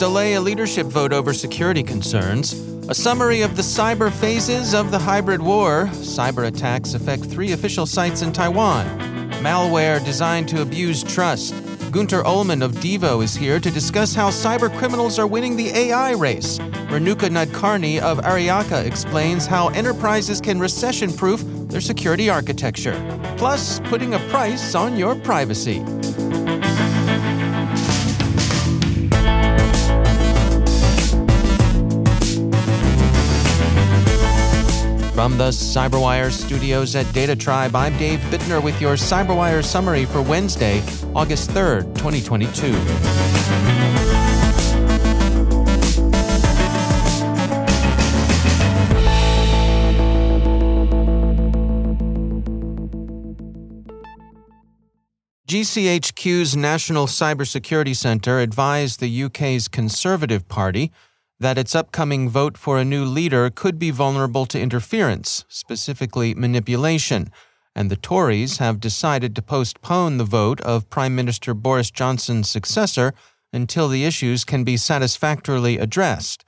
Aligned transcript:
delay 0.00 0.32
a 0.32 0.40
leadership 0.40 0.86
vote 0.86 1.12
over 1.12 1.34
security 1.34 1.82
concerns. 1.82 2.54
A 2.88 2.94
summary 2.94 3.42
of 3.42 3.54
the 3.54 3.62
cyber 3.62 4.10
phases 4.10 4.72
of 4.72 4.90
the 4.90 4.98
hybrid 4.98 5.42
war. 5.42 5.88
Cyber 5.92 6.46
attacks 6.46 6.94
affect 6.94 7.26
three 7.26 7.52
official 7.52 7.84
sites 7.84 8.22
in 8.22 8.32
Taiwan. 8.32 8.86
Malware 9.42 10.02
designed 10.02 10.48
to 10.48 10.62
abuse 10.62 11.02
trust. 11.02 11.52
Gunter 11.92 12.22
Ollmann 12.22 12.64
of 12.64 12.72
Devo 12.76 13.22
is 13.22 13.36
here 13.36 13.60
to 13.60 13.70
discuss 13.70 14.14
how 14.14 14.30
cyber 14.30 14.74
criminals 14.78 15.18
are 15.18 15.26
winning 15.26 15.54
the 15.54 15.68
AI 15.68 16.12
race. 16.12 16.58
Renuka 16.88 17.28
Nadkarni 17.28 18.00
of 18.00 18.20
Aryaka 18.20 18.82
explains 18.86 19.44
how 19.44 19.68
enterprises 19.68 20.40
can 20.40 20.58
recession 20.58 21.12
proof 21.12 21.42
their 21.68 21.82
security 21.82 22.30
architecture. 22.30 22.96
Plus, 23.36 23.80
putting 23.80 24.14
a 24.14 24.18
price 24.30 24.74
on 24.74 24.96
your 24.96 25.14
privacy. 25.14 25.84
From 35.20 35.36
the 35.36 35.50
CyberWire 35.50 36.32
studios 36.32 36.96
at 36.96 37.12
Data 37.12 37.36
Tribe, 37.36 37.76
I'm 37.76 37.94
Dave 37.98 38.20
Bittner 38.30 38.64
with 38.64 38.80
your 38.80 38.94
CyberWire 38.94 39.62
summary 39.62 40.06
for 40.06 40.22
Wednesday, 40.22 40.82
August 41.14 41.50
3rd, 41.50 41.94
2022. 41.94 42.72
GCHQ's 55.46 56.56
National 56.56 57.06
Cybersecurity 57.06 57.94
Centre 57.94 58.38
advised 58.38 59.00
the 59.00 59.24
UK's 59.24 59.68
Conservative 59.68 60.48
Party 60.48 60.90
that 61.40 61.56
its 61.56 61.74
upcoming 61.74 62.28
vote 62.28 62.58
for 62.58 62.78
a 62.78 62.84
new 62.84 63.04
leader 63.04 63.50
could 63.50 63.78
be 63.78 63.90
vulnerable 63.90 64.44
to 64.44 64.60
interference, 64.60 65.44
specifically 65.48 66.34
manipulation, 66.34 67.30
and 67.74 67.90
the 67.90 67.96
Tories 67.96 68.58
have 68.58 68.78
decided 68.78 69.34
to 69.34 69.42
postpone 69.42 70.18
the 70.18 70.24
vote 70.24 70.60
of 70.60 70.90
Prime 70.90 71.16
Minister 71.16 71.54
Boris 71.54 71.90
Johnson's 71.90 72.50
successor 72.50 73.14
until 73.52 73.88
the 73.88 74.04
issues 74.04 74.44
can 74.44 74.64
be 74.64 74.76
satisfactorily 74.76 75.78
addressed. 75.78 76.44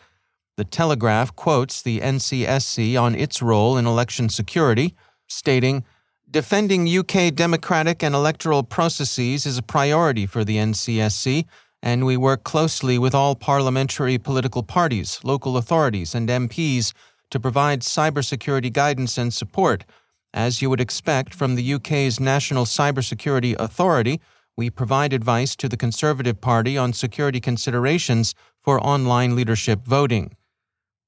The 0.56 0.64
Telegraph 0.64 1.34
quotes 1.34 1.80
the 1.80 2.00
NCSC 2.00 3.00
on 3.00 3.14
its 3.14 3.40
role 3.40 3.78
in 3.78 3.86
election 3.86 4.28
security, 4.28 4.94
stating, 5.26 5.84
Defending 6.30 6.88
UK 6.88 7.34
democratic 7.34 8.02
and 8.02 8.14
electoral 8.14 8.62
processes 8.62 9.46
is 9.46 9.58
a 9.58 9.62
priority 9.62 10.26
for 10.26 10.44
the 10.44 10.56
NCSC 10.56 11.46
and 11.82 12.06
we 12.06 12.16
work 12.16 12.44
closely 12.44 12.98
with 12.98 13.14
all 13.14 13.34
parliamentary 13.34 14.16
political 14.16 14.62
parties, 14.62 15.18
local 15.24 15.56
authorities, 15.56 16.14
and 16.14 16.28
MPs 16.28 16.92
to 17.30 17.40
provide 17.40 17.80
cybersecurity 17.80 18.72
guidance 18.72 19.18
and 19.18 19.34
support. 19.34 19.84
As 20.32 20.62
you 20.62 20.70
would 20.70 20.80
expect 20.80 21.34
from 21.34 21.56
the 21.56 21.74
UK's 21.74 22.20
National 22.20 22.64
Cybersecurity 22.64 23.56
Authority, 23.58 24.20
we 24.56 24.70
provide 24.70 25.12
advice 25.12 25.56
to 25.56 25.68
the 25.68 25.76
Conservative 25.76 26.40
Party 26.40 26.78
on 26.78 26.92
security 26.92 27.40
considerations 27.40 28.34
for 28.62 28.80
online 28.80 29.34
leadership 29.34 29.80
voting. 29.84 30.36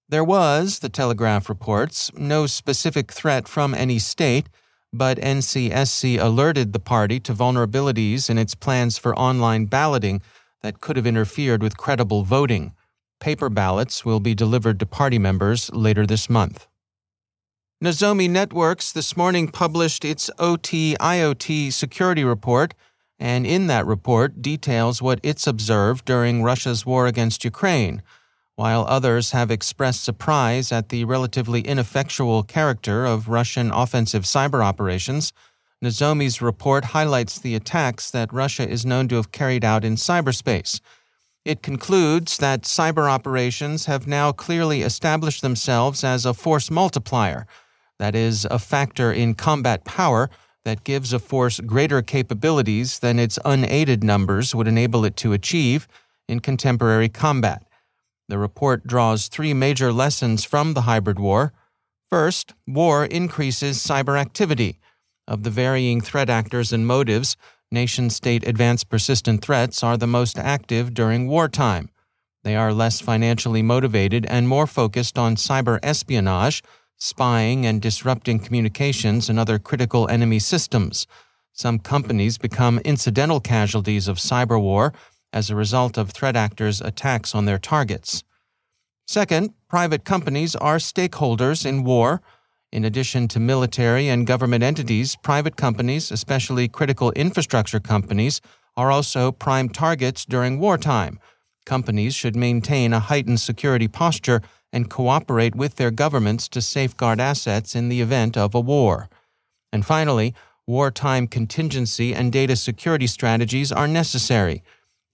There 0.09 0.25
was, 0.25 0.81
the 0.81 0.89
Telegraph 0.89 1.49
reports, 1.49 2.11
no 2.15 2.47
specific 2.47 3.12
threat 3.12 3.49
from 3.49 3.75
any 3.75 3.99
state, 3.99 4.49
but 4.93 5.19
NCSC 5.19 6.21
alerted 6.21 6.73
the 6.73 6.79
party 6.79 7.19
to 7.21 7.35
vulnerabilities 7.35 8.29
in 8.29 8.39
its 8.39 8.55
plans 8.55 8.99
for 8.99 9.19
online 9.19 9.67
balloting 9.67 10.21
that 10.65 10.81
could 10.81 10.97
have 10.97 11.07
interfered 11.07 11.63
with 11.63 11.77
credible 11.77 12.23
voting. 12.23 12.73
Paper 13.21 13.51
ballots 13.51 14.07
will 14.07 14.19
be 14.19 14.35
delivered 14.35 14.81
to 14.81 14.87
party 14.87 15.19
members 15.19 15.71
later 15.75 16.07
this 16.07 16.31
month. 16.31 16.67
Nozomi 17.85 18.31
Networks 18.31 18.91
this 18.91 19.15
morning 19.15 19.49
published 19.49 20.07
its 20.07 20.31
OT 20.39 20.97
IoT 20.99 21.71
security 21.71 22.25
report, 22.25 22.73
and 23.19 23.47
in 23.47 23.67
that 23.67 23.85
report 23.85 24.41
details 24.41 25.03
what 25.03 25.21
it's 25.23 25.47
observed 25.47 26.07
during 26.07 26.43
Russia's 26.43 26.87
war 26.87 27.07
against 27.07 27.45
Ukraine, 27.45 28.03
while 28.55 28.87
others 28.89 29.33
have 29.33 29.51
expressed 29.51 30.03
surprise 30.03 30.73
at 30.73 30.89
the 30.89 31.05
relatively 31.05 31.61
ineffectual 31.61 32.43
character 32.43 33.05
of 33.05 33.29
Russian 33.29 33.71
offensive 33.71 34.23
cyber 34.23 34.65
operations. 34.65 35.35
Nozomi's 35.84 36.41
report 36.41 36.87
highlights 36.87 37.39
the 37.39 37.55
attacks 37.55 38.11
that 38.11 38.33
Russia 38.33 38.67
is 38.67 38.87
known 38.87 39.06
to 39.09 39.17
have 39.17 39.33
carried 39.33 39.65
out 39.65 39.84
in 39.84 39.97
cyberspace. 39.97 40.81
It 41.45 41.62
concludes 41.62 42.39
that 42.39 42.62
cyber 42.62 43.11
operations 43.11 43.84
have 43.84 44.06
now 44.06 44.33
clearly 44.33 44.81
established 44.81 45.43
themselves 45.43 46.03
as 46.03 46.25
a 46.25 46.33
force 46.33 46.71
multiplier, 46.71 47.47
that 47.99 48.15
is, 48.15 48.47
a 48.50 48.59
factor 48.59 49.12
in 49.12 49.34
combat 49.34 49.84
power 49.84 50.31
that 50.65 50.84
gives 50.84 51.12
a 51.12 51.19
force 51.19 51.61
greater 51.61 52.00
capabilities 52.00 53.00
than 53.00 53.19
its 53.19 53.39
unaided 53.44 54.03
numbers 54.03 54.55
would 54.55 54.67
enable 54.67 55.05
it 55.05 55.17
to 55.19 55.34
achieve 55.34 55.87
in 56.27 56.41
contemporary 56.41 57.11
combat. 57.11 57.62
The 58.31 58.39
report 58.39 58.87
draws 58.87 59.29
three 59.29 59.53
major 59.53 59.93
lessons 59.93 60.44
from 60.44 60.73
the 60.73 60.82
hybrid 60.82 61.19
war. 61.19 61.53
First, 62.11 62.55
war 62.67 63.05
increases 63.05 63.76
cyber 63.76 64.19
activity. 64.19 64.79
Of 65.26 65.43
the 65.43 65.50
varying 65.50 66.03
threat 66.03 66.29
actors 66.29 66.73
and 66.73 66.87
motives, 66.87 67.37
nation 67.71 68.11
state 68.11 68.47
advanced 68.47 68.91
persistent 68.91 69.43
threats 69.43 69.82
are 69.82 69.97
the 69.97 70.06
most 70.06 70.38
active 70.38 70.93
during 70.93 71.29
wartime. 71.29 71.88
They 72.43 72.56
are 72.56 72.75
less 72.75 73.00
financially 73.00 73.62
motivated 73.62 74.26
and 74.26 74.47
more 74.47 74.67
focused 74.67 75.19
on 75.19 75.37
cyber 75.37 75.79
espionage, 75.82 76.62
spying, 76.99 77.65
and 77.65 77.81
disrupting 77.81 78.38
communications 78.38 79.31
and 79.31 79.38
other 79.38 79.59
critical 79.59 80.06
enemy 80.09 80.41
systems. 80.41 81.06
Some 81.55 81.79
companies 81.79 82.37
become 82.37 82.79
incidental 82.81 83.41
casualties 83.41 84.09
of 84.09 84.19
cyber 84.19 84.61
war 84.61 84.93
as 85.32 85.49
a 85.49 85.56
result 85.56 85.97
of 85.97 86.11
threat 86.11 86.37
actors' 86.37 86.82
attacks 86.82 87.35
on 87.35 87.47
their 87.47 87.59
targets. 87.59 88.25
Second, 89.06 89.55
private 89.69 90.05
companies 90.05 90.55
are 90.55 90.76
stakeholders 90.76 91.65
in 91.65 91.82
war 91.82 92.21
in 92.75 92.85
addition 92.85 93.29
to 93.29 93.38
military 93.38 94.09
and 94.09 94.26
government 94.26 94.65
entities, 94.65 95.15
private 95.23 95.56
companies, 95.56 96.11
especially 96.11 96.67
critical 96.67 97.12
infrastructure 97.12 97.79
companies, 97.79 98.41
are 98.76 98.91
also 98.91 99.31
prime 99.31 99.69
targets 99.69 100.25
during 100.25 100.59
wartime. 100.59 101.21
Companies 101.65 102.17
should 102.17 102.35
maintain 102.35 102.93
a 102.93 102.99
heightened 102.99 103.38
security 103.38 103.87
posture 103.87 104.43
and 104.73 104.91
cooperate 104.91 105.55
with 105.55 105.76
their 105.76 105.93
governments 105.93 106.49
to 106.49 106.61
safeguard 106.61 107.21
assets 107.21 107.76
in 107.76 107.88
the 107.88 108.00
event 108.00 108.37
of 108.37 108.56
a 108.56 108.61
war. 108.61 109.09
And 109.73 109.87
finally, 109.87 110.35
wartime 110.67 111.29
contingency 111.29 112.12
and 112.12 112.32
data 112.32 112.56
security 112.56 113.06
strategies 113.06 113.71
are 113.71 113.87
necessary. 113.87 114.65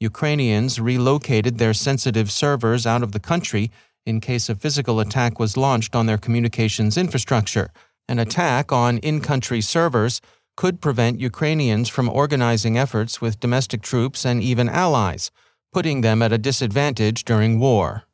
Ukrainians 0.00 0.80
relocated 0.80 1.58
their 1.58 1.74
sensitive 1.74 2.30
servers 2.30 2.86
out 2.86 3.02
of 3.02 3.12
the 3.12 3.20
country 3.20 3.70
in 4.06 4.20
case 4.20 4.48
a 4.48 4.54
physical 4.54 5.00
attack 5.00 5.38
was 5.38 5.56
launched 5.56 5.94
on 5.94 6.06
their 6.06 6.18
communications 6.18 6.96
infrastructure. 6.96 7.70
An 8.08 8.18
attack 8.18 8.72
on 8.72 8.98
in 8.98 9.20
country 9.20 9.60
servers 9.60 10.20
could 10.56 10.80
prevent 10.80 11.20
Ukrainians 11.20 11.88
from 11.88 12.08
organizing 12.08 12.76
efforts 12.76 13.20
with 13.20 13.40
domestic 13.40 13.82
troops 13.82 14.24
and 14.24 14.42
even 14.42 14.68
allies, 14.68 15.30
putting 15.72 16.00
them 16.00 16.20
at 16.22 16.32
a 16.32 16.38
disadvantage 16.38 17.24
during 17.24 17.58
war. 17.58 18.04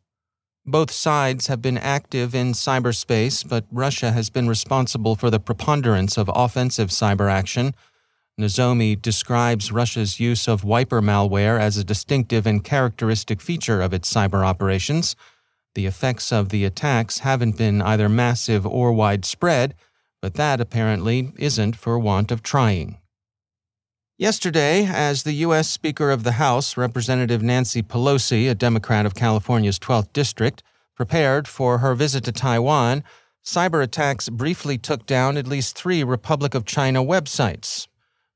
Both 0.68 0.90
sides 0.90 1.46
have 1.46 1.62
been 1.62 1.78
active 1.78 2.34
in 2.34 2.52
cyberspace, 2.52 3.48
but 3.48 3.64
Russia 3.70 4.10
has 4.10 4.30
been 4.30 4.48
responsible 4.48 5.14
for 5.14 5.30
the 5.30 5.38
preponderance 5.38 6.18
of 6.18 6.28
offensive 6.34 6.88
cyber 6.88 7.30
action. 7.30 7.74
Nozomi 8.38 9.00
describes 9.00 9.72
Russia's 9.72 10.20
use 10.20 10.46
of 10.48 10.64
wiper 10.64 11.00
malware 11.00 11.58
as 11.58 11.76
a 11.76 11.84
distinctive 11.84 12.46
and 12.46 12.62
characteristic 12.62 13.40
feature 13.40 13.80
of 13.80 13.94
its 13.94 14.12
cyber 14.12 14.44
operations. 14.44 15.14
The 15.76 15.84
effects 15.84 16.32
of 16.32 16.49
the 16.49 16.64
attacks 16.64 17.19
haven't 17.19 17.58
been 17.58 17.82
either 17.82 18.08
massive 18.08 18.67
or 18.67 18.94
widespread, 18.94 19.75
but 20.23 20.32
that 20.32 20.58
apparently 20.58 21.34
isn't 21.37 21.76
for 21.76 21.99
want 21.99 22.32
of 22.32 22.43
trying. 22.43 22.96
Yesterday, 24.17 24.87
as 24.87 25.25
the 25.25 25.34
U.S. 25.34 25.69
Speaker 25.69 26.11
of 26.11 26.25
the 26.25 26.40
House, 26.40 26.78
Representative 26.78 27.43
Nancy 27.43 27.82
Pelosi, 27.82 28.49
a 28.49 28.55
Democrat 28.55 29.05
of 29.05 29.14
California's 29.14 29.78
12th 29.78 30.14
District, 30.14 30.62
prepared 30.94 31.46
for 31.46 31.76
her 31.79 31.94
visit 31.94 32.25
to 32.25 32.32
Taiwan, 32.32 33.05
cyber 33.44 33.82
attacks 33.82 34.31
briefly 34.31 34.79
took 34.79 35.05
down 35.05 35.37
at 35.37 35.46
least 35.46 35.76
three 35.76 36.02
Republic 36.02 36.55
of 36.55 36.64
China 36.64 37.05
websites. 37.05 37.87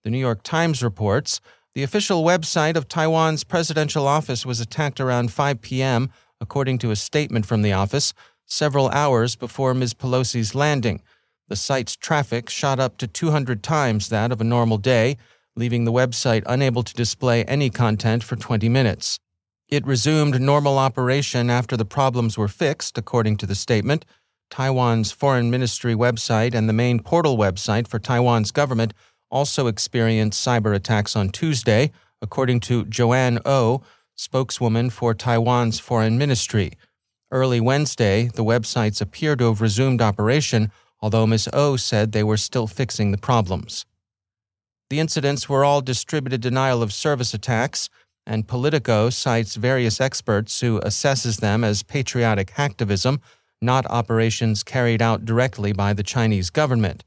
The 0.04 0.10
New 0.10 0.18
York 0.18 0.42
Times 0.42 0.82
reports 0.82 1.40
the 1.72 1.84
official 1.84 2.22
website 2.22 2.76
of 2.76 2.86
Taiwan's 2.86 3.44
presidential 3.44 4.06
office 4.06 4.44
was 4.44 4.60
attacked 4.60 5.00
around 5.00 5.32
5 5.32 5.62
p.m., 5.62 6.10
according 6.40 6.78
to 6.78 6.90
a 6.90 6.96
statement 6.96 7.46
from 7.46 7.62
the 7.62 7.72
office, 7.72 8.12
several 8.46 8.88
hours 8.90 9.36
before 9.36 9.74
Ms. 9.74 9.94
Pelosi's 9.94 10.54
landing. 10.54 11.02
The 11.48 11.56
site's 11.56 11.96
traffic 11.96 12.48
shot 12.48 12.78
up 12.78 12.96
to 12.98 13.06
200 13.06 13.62
times 13.62 14.08
that 14.08 14.32
of 14.32 14.40
a 14.40 14.44
normal 14.44 14.78
day 14.78 15.16
leaving 15.56 15.84
the 15.84 15.92
website 15.92 16.42
unable 16.46 16.82
to 16.82 16.94
display 16.94 17.44
any 17.44 17.70
content 17.70 18.24
for 18.24 18.36
20 18.36 18.68
minutes. 18.68 19.18
It 19.68 19.86
resumed 19.86 20.40
normal 20.40 20.78
operation 20.78 21.50
after 21.50 21.76
the 21.76 21.84
problems 21.84 22.36
were 22.36 22.48
fixed, 22.48 22.98
according 22.98 23.36
to 23.38 23.46
the 23.46 23.54
statement. 23.54 24.04
Taiwan's 24.50 25.12
foreign 25.12 25.50
ministry 25.50 25.94
website 25.94 26.54
and 26.54 26.68
the 26.68 26.72
main 26.72 27.00
portal 27.00 27.36
website 27.36 27.86
for 27.86 28.00
Taiwan's 28.00 28.50
government 28.50 28.94
also 29.30 29.68
experienced 29.68 30.44
cyber 30.44 30.74
attacks 30.74 31.14
on 31.14 31.28
Tuesday, 31.28 31.92
according 32.20 32.58
to 32.60 32.84
Joanne 32.86 33.38
Ou, 33.46 33.80
spokeswoman 34.20 34.90
for 34.90 35.14
Taiwan's 35.14 35.80
foreign 35.80 36.18
ministry. 36.18 36.72
Early 37.30 37.58
Wednesday, 37.58 38.28
the 38.34 38.44
websites 38.44 39.00
appear 39.00 39.34
to 39.36 39.46
have 39.46 39.62
resumed 39.62 40.02
operation, 40.02 40.70
although 41.00 41.26
Ms. 41.26 41.48
Ou 41.54 41.78
said 41.78 42.12
they 42.12 42.22
were 42.22 42.36
still 42.36 42.66
fixing 42.66 43.12
the 43.12 43.24
problems. 43.30 43.86
The 44.90 45.00
incidents 45.00 45.48
were 45.48 45.64
all 45.64 45.80
distributed 45.80 46.42
denial 46.42 46.82
of 46.82 46.92
service 46.92 47.32
attacks, 47.32 47.88
and 48.26 48.46
Politico 48.46 49.08
cites 49.08 49.54
various 49.54 50.02
experts 50.02 50.60
who 50.60 50.80
assesses 50.80 51.40
them 51.40 51.64
as 51.64 51.82
patriotic 51.82 52.52
hacktivism, 52.52 53.20
not 53.62 53.86
operations 53.86 54.62
carried 54.62 55.00
out 55.00 55.24
directly 55.24 55.72
by 55.72 55.94
the 55.94 56.02
Chinese 56.02 56.50
government. 56.50 57.04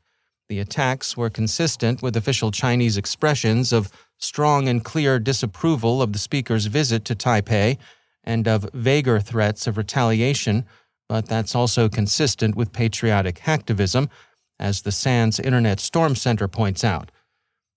The 0.50 0.60
attacks 0.60 1.16
were 1.16 1.30
consistent 1.30 2.02
with 2.02 2.18
official 2.18 2.50
Chinese 2.50 2.98
expressions 2.98 3.72
of 3.72 3.92
strong 4.18 4.68
and 4.68 4.84
clear 4.84 5.20
disapproval 5.20 6.02
of 6.02 6.14
the 6.14 6.20
speaker's 6.20 6.68
visit 6.68 7.06
to 7.06 7.16
Taipei 7.16 7.78
and 8.24 8.48
of 8.48 8.70
vaguer 8.74 9.20
threats 9.20 9.68
of 9.68 9.78
retaliation, 9.78 10.66
but 11.10 11.28
that's 11.28 11.56
also 11.56 11.90
consistent 11.90 12.56
with 12.56 12.72
patriotic 12.72 13.40
hacktivism, 13.40 14.10
as 14.60 14.82
the 14.82 14.92
SANS 14.92 15.40
Internet 15.40 15.80
Storm 15.80 16.16
Center 16.16 16.48
points 16.48 16.84
out. 16.84 17.12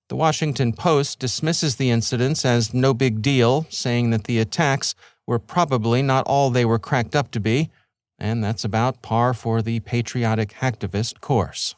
The 0.09 0.17
Washington 0.17 0.73
Post 0.73 1.19
dismisses 1.19 1.77
the 1.77 1.91
incidents 1.91 2.45
as 2.45 2.73
no 2.73 2.95
big 2.95 3.23
deal, 3.23 3.67
saying 3.71 4.11
that 4.11 4.25
the 4.25 4.39
attacks 4.39 4.95
were 5.27 5.41
probably 5.41 6.01
not 6.01 6.27
all 6.27 6.51
they 6.51 6.65
were 6.65 6.79
cracked 6.79 7.17
up 7.17 7.33
to 7.33 7.41
be, 7.41 7.71
and 8.19 8.43
that's 8.43 8.65
about 8.65 9.03
par 9.03 9.35
for 9.35 9.63
the 9.63 9.81
patriotic 9.81 10.51
hacktivist 10.51 11.21
course. 11.21 11.75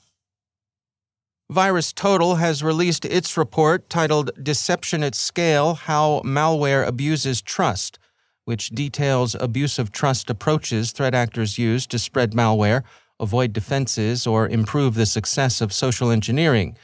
VirusTotal 1.51 2.39
has 2.39 2.63
released 2.63 3.07
its 3.07 3.39
report 3.39 3.89
titled 3.89 4.31
Deception 4.43 5.03
at 5.03 5.15
Scale 5.15 5.75
How 5.75 6.21
Malware 6.23 6.87
Abuses 6.87 7.41
Trust, 7.41 7.99
which 8.45 8.69
details 8.69 9.35
abusive 9.41 9.91
trust 9.91 10.29
approaches 10.29 10.93
threat 10.93 11.15
actors 11.15 11.57
use 11.57 11.87
to 11.87 11.99
spread 11.99 12.33
malware, 12.33 12.83
avoid 13.19 13.55
defenses, 13.55 14.27
or 14.27 14.47
improve 14.47 14.95
the 14.95 15.07
success 15.07 15.63
of 15.63 15.73
social 15.73 16.11
engineering. 16.11 16.77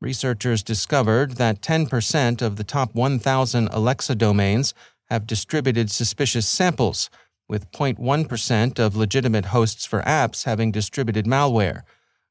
Researchers 0.00 0.64
discovered 0.64 1.36
that 1.36 1.62
10% 1.62 2.42
of 2.42 2.56
the 2.56 2.64
top 2.64 2.96
1,000 2.96 3.68
Alexa 3.68 4.16
domains 4.16 4.74
have 5.08 5.24
distributed 5.24 5.88
suspicious 5.88 6.48
samples, 6.48 7.10
with 7.48 7.70
0.1% 7.70 8.80
of 8.80 8.96
legitimate 8.96 9.46
hosts 9.46 9.86
for 9.86 10.02
apps 10.02 10.46
having 10.46 10.72
distributed 10.72 11.26
malware. 11.26 11.82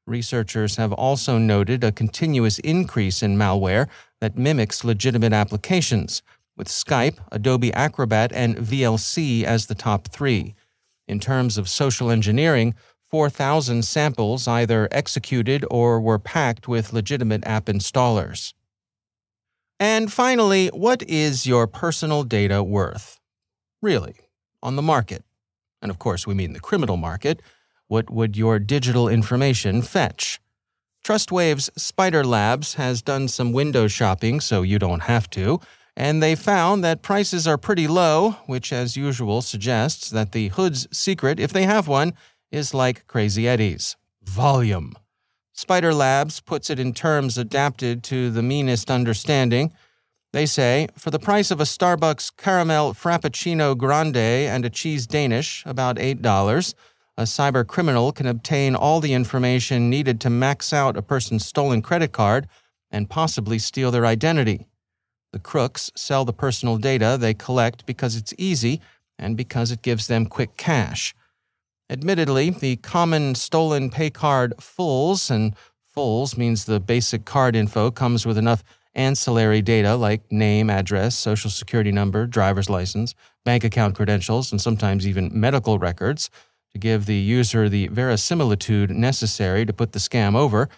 Researchers 0.06 0.76
have 0.76 0.92
also 0.92 1.38
noted 1.38 1.84
a 1.84 1.92
continuous 1.92 2.58
increase 2.60 3.22
in 3.22 3.36
malware 3.36 3.88
that 4.20 4.36
mimics 4.36 4.84
legitimate 4.84 5.32
applications, 5.32 6.22
with 6.56 6.68
Skype, 6.68 7.18
Adobe 7.32 7.72
Acrobat, 7.72 8.32
and 8.32 8.56
VLC 8.56 9.44
as 9.44 9.66
the 9.66 9.74
top 9.74 10.08
three. 10.08 10.54
In 11.08 11.20
terms 11.20 11.56
of 11.56 11.68
social 11.68 12.10
engineering, 12.10 12.74
4,000 13.10 13.84
samples 13.84 14.46
either 14.46 14.88
executed 14.92 15.64
or 15.70 16.00
were 16.00 16.18
packed 16.18 16.68
with 16.68 16.92
legitimate 16.92 17.44
app 17.44 17.64
installers. 17.66 18.52
And 19.80 20.12
finally, 20.12 20.68
what 20.68 21.02
is 21.08 21.46
your 21.46 21.66
personal 21.66 22.22
data 22.22 22.62
worth? 22.62 23.18
Really, 23.80 24.14
on 24.62 24.76
the 24.76 24.82
market. 24.82 25.24
And 25.82 25.90
of 25.90 25.98
course, 25.98 26.26
we 26.26 26.34
mean 26.34 26.52
the 26.52 26.60
criminal 26.60 26.98
market. 26.98 27.40
What 27.90 28.08
would 28.08 28.36
your 28.36 28.60
digital 28.60 29.08
information 29.08 29.82
fetch? 29.82 30.40
TrustWave's 31.04 31.70
Spider 31.76 32.22
Labs 32.22 32.74
has 32.74 33.02
done 33.02 33.26
some 33.26 33.52
window 33.52 33.88
shopping 33.88 34.38
so 34.38 34.62
you 34.62 34.78
don't 34.78 35.02
have 35.02 35.28
to, 35.30 35.58
and 35.96 36.22
they 36.22 36.36
found 36.36 36.84
that 36.84 37.02
prices 37.02 37.48
are 37.48 37.58
pretty 37.58 37.88
low, 37.88 38.36
which, 38.46 38.72
as 38.72 38.96
usual, 38.96 39.42
suggests 39.42 40.08
that 40.10 40.30
the 40.30 40.50
hood's 40.50 40.86
secret, 40.96 41.40
if 41.40 41.52
they 41.52 41.64
have 41.64 41.88
one, 41.88 42.12
is 42.52 42.72
like 42.72 43.08
Crazy 43.08 43.48
Eddie's 43.48 43.96
volume. 44.22 44.94
Spider 45.52 45.92
Labs 45.92 46.38
puts 46.38 46.70
it 46.70 46.78
in 46.78 46.94
terms 46.94 47.36
adapted 47.36 48.04
to 48.04 48.30
the 48.30 48.40
meanest 48.40 48.88
understanding. 48.88 49.72
They 50.32 50.46
say, 50.46 50.86
for 50.96 51.10
the 51.10 51.18
price 51.18 51.50
of 51.50 51.60
a 51.60 51.64
Starbucks 51.64 52.36
caramel 52.36 52.94
frappuccino 52.94 53.76
grande 53.76 54.16
and 54.16 54.64
a 54.64 54.70
cheese 54.70 55.08
Danish, 55.08 55.64
about 55.66 55.96
$8, 55.96 56.74
a 57.20 57.24
cyber 57.24 57.66
criminal 57.66 58.12
can 58.12 58.26
obtain 58.26 58.74
all 58.74 58.98
the 58.98 59.12
information 59.12 59.90
needed 59.90 60.18
to 60.22 60.30
max 60.30 60.72
out 60.72 60.96
a 60.96 61.02
person's 61.02 61.44
stolen 61.44 61.82
credit 61.82 62.12
card 62.12 62.48
and 62.90 63.10
possibly 63.10 63.58
steal 63.58 63.90
their 63.90 64.06
identity. 64.06 64.66
The 65.34 65.38
crooks 65.38 65.92
sell 65.94 66.24
the 66.24 66.32
personal 66.32 66.78
data 66.78 67.18
they 67.20 67.34
collect 67.34 67.84
because 67.84 68.16
it's 68.16 68.32
easy 68.38 68.80
and 69.18 69.36
because 69.36 69.70
it 69.70 69.82
gives 69.82 70.06
them 70.06 70.24
quick 70.24 70.56
cash. 70.56 71.14
Admittedly, 71.90 72.48
the 72.48 72.76
common 72.76 73.34
stolen 73.34 73.90
pay 73.90 74.08
card 74.08 74.54
fulls, 74.58 75.30
and 75.30 75.54
fulls 75.92 76.38
means 76.38 76.64
the 76.64 76.80
basic 76.80 77.26
card 77.26 77.54
info 77.54 77.90
comes 77.90 78.24
with 78.24 78.38
enough 78.38 78.64
ancillary 78.94 79.60
data 79.60 79.94
like 79.94 80.22
name, 80.32 80.70
address, 80.70 81.16
social 81.16 81.50
security 81.50 81.92
number, 81.92 82.26
driver's 82.26 82.70
license, 82.70 83.14
bank 83.44 83.62
account 83.62 83.94
credentials, 83.94 84.50
and 84.50 84.60
sometimes 84.60 85.06
even 85.06 85.30
medical 85.38 85.78
records 85.78 86.30
to 86.72 86.78
give 86.78 87.06
the 87.06 87.16
user 87.16 87.68
the 87.68 87.88
verisimilitude 87.88 88.90
necessary 88.90 89.66
to 89.66 89.72
put 89.72 89.92
the 89.92 89.98
scam 89.98 90.36
over. 90.36 90.68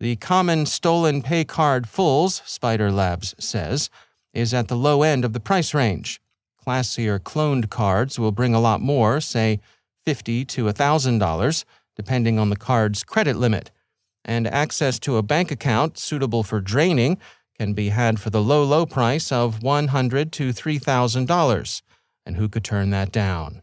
The 0.00 0.16
common 0.16 0.66
stolen 0.66 1.22
pay 1.22 1.44
card 1.44 1.88
fulls, 1.88 2.42
Spider 2.44 2.90
Labs 2.90 3.34
says, 3.38 3.90
is 4.32 4.54
at 4.54 4.68
the 4.68 4.76
low 4.76 5.02
end 5.02 5.24
of 5.24 5.32
the 5.32 5.40
price 5.40 5.74
range. 5.74 6.20
Classier 6.64 7.18
cloned 7.18 7.70
cards 7.70 8.18
will 8.18 8.32
bring 8.32 8.54
a 8.54 8.60
lot 8.60 8.80
more, 8.80 9.20
say 9.20 9.60
50 10.04 10.44
to 10.46 10.64
$1,000, 10.64 11.64
depending 11.96 12.38
on 12.38 12.50
the 12.50 12.56
card's 12.56 13.04
credit 13.04 13.36
limit. 13.36 13.70
And 14.24 14.46
access 14.46 14.98
to 15.00 15.16
a 15.16 15.22
bank 15.22 15.50
account 15.50 15.98
suitable 15.98 16.42
for 16.42 16.60
draining 16.60 17.18
can 17.58 17.74
be 17.74 17.88
had 17.88 18.20
for 18.20 18.30
the 18.30 18.42
low, 18.42 18.64
low 18.64 18.86
price 18.86 19.30
of 19.32 19.62
100 19.62 20.32
to 20.32 20.50
$3,000. 20.50 21.82
and 22.24 22.36
who 22.36 22.48
could 22.48 22.64
turn 22.64 22.90
that 22.90 23.10
down? 23.10 23.62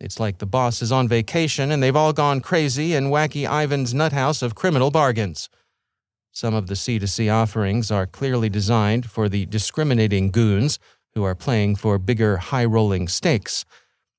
It's 0.00 0.20
like 0.20 0.38
the 0.38 0.46
boss 0.46 0.80
is 0.80 0.92
on 0.92 1.08
vacation 1.08 1.72
and 1.72 1.82
they've 1.82 1.96
all 1.96 2.12
gone 2.12 2.40
crazy 2.40 2.94
in 2.94 3.10
Wacky 3.10 3.48
Ivan's 3.48 3.92
nut 3.92 4.12
house 4.12 4.42
of 4.42 4.54
criminal 4.54 4.90
bargains. 4.90 5.48
Some 6.30 6.54
of 6.54 6.68
the 6.68 6.74
C2C 6.74 7.32
offerings 7.32 7.90
are 7.90 8.06
clearly 8.06 8.48
designed 8.48 9.10
for 9.10 9.28
the 9.28 9.46
discriminating 9.46 10.30
goons 10.30 10.78
who 11.14 11.24
are 11.24 11.34
playing 11.34 11.74
for 11.74 11.98
bigger, 11.98 12.36
high 12.36 12.64
rolling 12.64 13.08
stakes. 13.08 13.64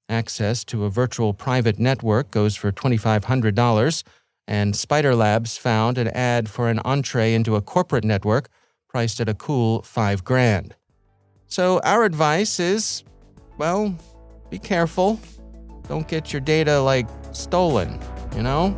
Access 0.10 0.66
to 0.66 0.84
a 0.84 0.90
virtual 0.90 1.34
private 1.34 1.80
network 1.80 2.30
goes 2.32 2.58
for 2.58 2.74
$2,500, 2.74 4.04
and 4.48 4.76
Spider 4.76 5.16
Labs 5.16 5.56
found 5.56 5.98
an 5.98 6.10
ad 6.10 6.50
for 6.50 6.68
an 6.68 6.80
entree 6.80 7.34
into 7.34 7.56
a 7.56 7.62
corporate 7.62 8.04
network 8.04 8.50
priced 8.90 9.22
at 9.22 9.30
a 9.30 9.34
cool 9.34 9.82
5 9.84 10.24
grand. 10.26 10.76
So, 11.48 11.80
our 11.86 12.04
advice 12.04 12.60
is 12.60 13.04
well, 13.58 13.96
be 14.50 14.60
careful. 14.60 15.20
Don't 15.90 16.08
get 16.08 16.32
your 16.32 16.40
data 16.40 16.80
like 16.80 17.08
stolen, 17.32 18.00
you 18.36 18.44
know? 18.44 18.78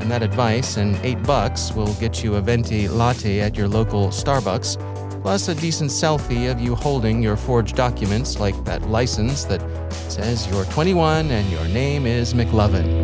And 0.00 0.10
that 0.10 0.24
advice 0.24 0.76
and 0.76 0.96
eight 1.04 1.22
bucks 1.22 1.72
will 1.72 1.94
get 1.94 2.24
you 2.24 2.34
a 2.34 2.40
venti 2.40 2.88
latte 2.88 3.40
at 3.40 3.56
your 3.56 3.68
local 3.68 4.08
Starbucks, 4.08 5.22
plus 5.22 5.46
a 5.46 5.54
decent 5.54 5.92
selfie 5.92 6.50
of 6.50 6.60
you 6.60 6.74
holding 6.74 7.22
your 7.22 7.36
forged 7.36 7.76
documents 7.76 8.40
like 8.40 8.64
that 8.64 8.82
license 8.82 9.44
that 9.44 9.62
says 10.10 10.48
you're 10.48 10.64
21 10.64 11.30
and 11.30 11.48
your 11.52 11.64
name 11.68 12.04
is 12.04 12.34
McLovin. 12.34 13.03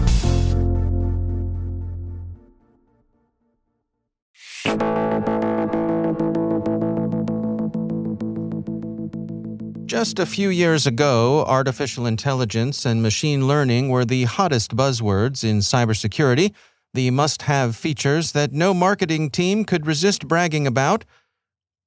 Just 10.01 10.17
a 10.17 10.25
few 10.25 10.49
years 10.49 10.87
ago, 10.87 11.45
artificial 11.45 12.07
intelligence 12.07 12.87
and 12.87 13.03
machine 13.03 13.47
learning 13.47 13.89
were 13.89 14.03
the 14.03 14.23
hottest 14.23 14.75
buzzwords 14.75 15.43
in 15.43 15.59
cybersecurity, 15.59 16.55
the 16.95 17.11
must 17.11 17.43
have 17.43 17.75
features 17.75 18.31
that 18.31 18.51
no 18.51 18.73
marketing 18.73 19.29
team 19.29 19.63
could 19.63 19.85
resist 19.85 20.27
bragging 20.27 20.65
about. 20.65 21.05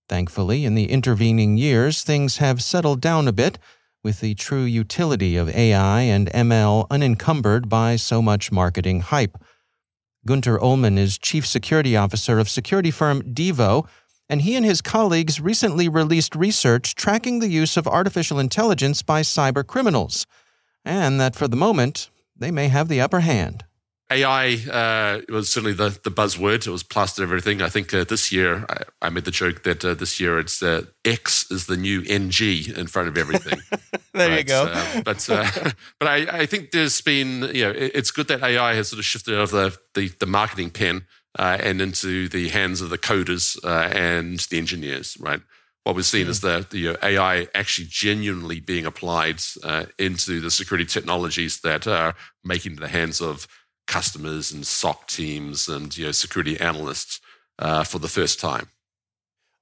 Thankfully, 0.09 0.65
in 0.65 0.77
the 0.77 0.93
intervening 0.93 1.57
years, 1.57 2.05
things 2.05 2.37
have 2.37 2.63
settled 2.63 3.01
down 3.01 3.27
a 3.27 3.33
bit, 3.33 3.59
with 4.05 4.21
the 4.21 4.37
true 4.37 4.63
utility 4.63 5.35
of 5.35 5.49
AI 5.49 6.03
and 6.03 6.31
ML 6.31 6.87
unencumbered 6.93 7.69
by 7.69 7.97
so 7.97 8.23
much 8.23 8.53
marketing 8.53 9.01
hype. 9.01 9.37
Gunter 10.25 10.57
Ollmann 10.57 10.99
is 10.99 11.19
Chief 11.19 11.45
Security 11.45 11.97
Officer 11.97 12.39
of 12.39 12.49
security 12.49 12.93
firm 12.93 13.23
Devo 13.23 13.89
and 14.29 14.43
he 14.43 14.57
and 14.57 14.65
his 14.65 14.81
colleagues 14.81 15.41
recently 15.41 15.89
released 15.89 16.35
research 16.35 16.95
tracking 16.95 17.39
the 17.41 17.49
use 17.49 17.77
of 17.77 17.87
artificial 17.87 18.39
intelligence 18.39 19.03
by 19.03 19.23
cyber 19.23 19.67
criminals, 19.67 20.27
and 20.85 21.21
that 21.21 21.37
for 21.37 21.49
the 21.49 21.57
moment, 21.57 22.11
they 22.37 22.51
may 22.51 22.69
have 22.69 22.89
the 22.89 23.01
upper 23.01 23.21
hand. 23.21 23.65
AI 24.11 24.57
uh, 24.71 25.33
was 25.33 25.51
certainly 25.51 25.73
the, 25.73 25.99
the 26.05 26.11
buzzword. 26.11 26.67
It 26.67 26.71
was 26.71 26.83
plastered 26.83 27.23
everything. 27.23 27.63
I 27.63 27.69
think 27.69 27.93
uh, 27.95 28.05
this 28.05 28.31
year, 28.31 28.67
I, 28.69 29.07
I, 29.07 29.09
made 29.09 29.25
the 29.25 29.31
joke 29.31 29.63
that 29.63 29.83
uh, 29.83 29.95
this 29.95 30.21
year 30.21 30.39
it's 30.39 30.63
uh, 30.63 30.83
X 31.05 31.51
is 31.51 31.67
the 31.67 31.77
new 31.77 32.03
NG 32.07 32.77
in 32.77 32.87
front 32.87 33.09
of 33.09 33.17
everything. 33.17 33.61
there 34.13 34.29
right? 34.29 34.39
you 34.39 34.45
go. 34.45 34.67
Uh, 34.71 35.03
but 35.03 35.29
uh, 35.31 35.51
but 35.99 36.09
I, 36.09 36.41
I, 36.41 36.47
think 36.47 36.71
there's 36.71 37.01
been, 37.01 37.51
you 37.55 37.65
know, 37.65 37.71
it, 37.71 37.93
it's 37.95 38.11
good 38.11 38.29
that 38.29 38.43
AI 38.43 38.75
has 38.75 38.89
sort 38.89 38.99
of 38.99 39.07
shifted 39.07 39.35
out 39.35 39.45
of 39.45 39.51
the, 39.51 39.77
the, 39.95 40.09
the 40.21 40.27
marketing 40.27 40.71
pen 40.71 41.07
uh, 41.39 41.59
and 41.61 41.81
into 41.81 42.29
the 42.29 42.49
hands 42.49 42.81
of 42.81 42.91
the 42.91 42.99
coders 42.99 43.57
uh, 43.65 43.89
and 43.95 44.41
the 44.51 44.59
engineers, 44.59 45.17
right? 45.21 45.41
What 45.85 45.97
we're 45.97 46.03
seeing 46.03 46.29
is 46.29 46.41
that 46.41 46.71
the 46.71 46.97
AI 47.03 47.47
actually 47.55 47.89
genuinely 47.91 48.59
being 48.59 48.87
applied 48.87 49.43
uh, 49.63 49.85
into 49.99 50.41
the 50.41 50.51
security 50.51 50.87
technologies 50.87 51.61
that 51.61 51.87
are 51.87 52.15
making 52.43 52.77
the 52.77 52.89
hands 52.89 53.21
of 53.21 53.47
customers 53.87 54.51
and 54.51 54.67
SOC 54.67 55.07
teams 55.07 55.69
and 55.69 55.97
you 55.97 56.07
know 56.07 56.13
security 56.13 56.59
analysts 56.59 57.21
uh, 57.59 57.85
for 57.85 57.99
the 57.99 58.09
first 58.09 58.41
time. 58.41 58.69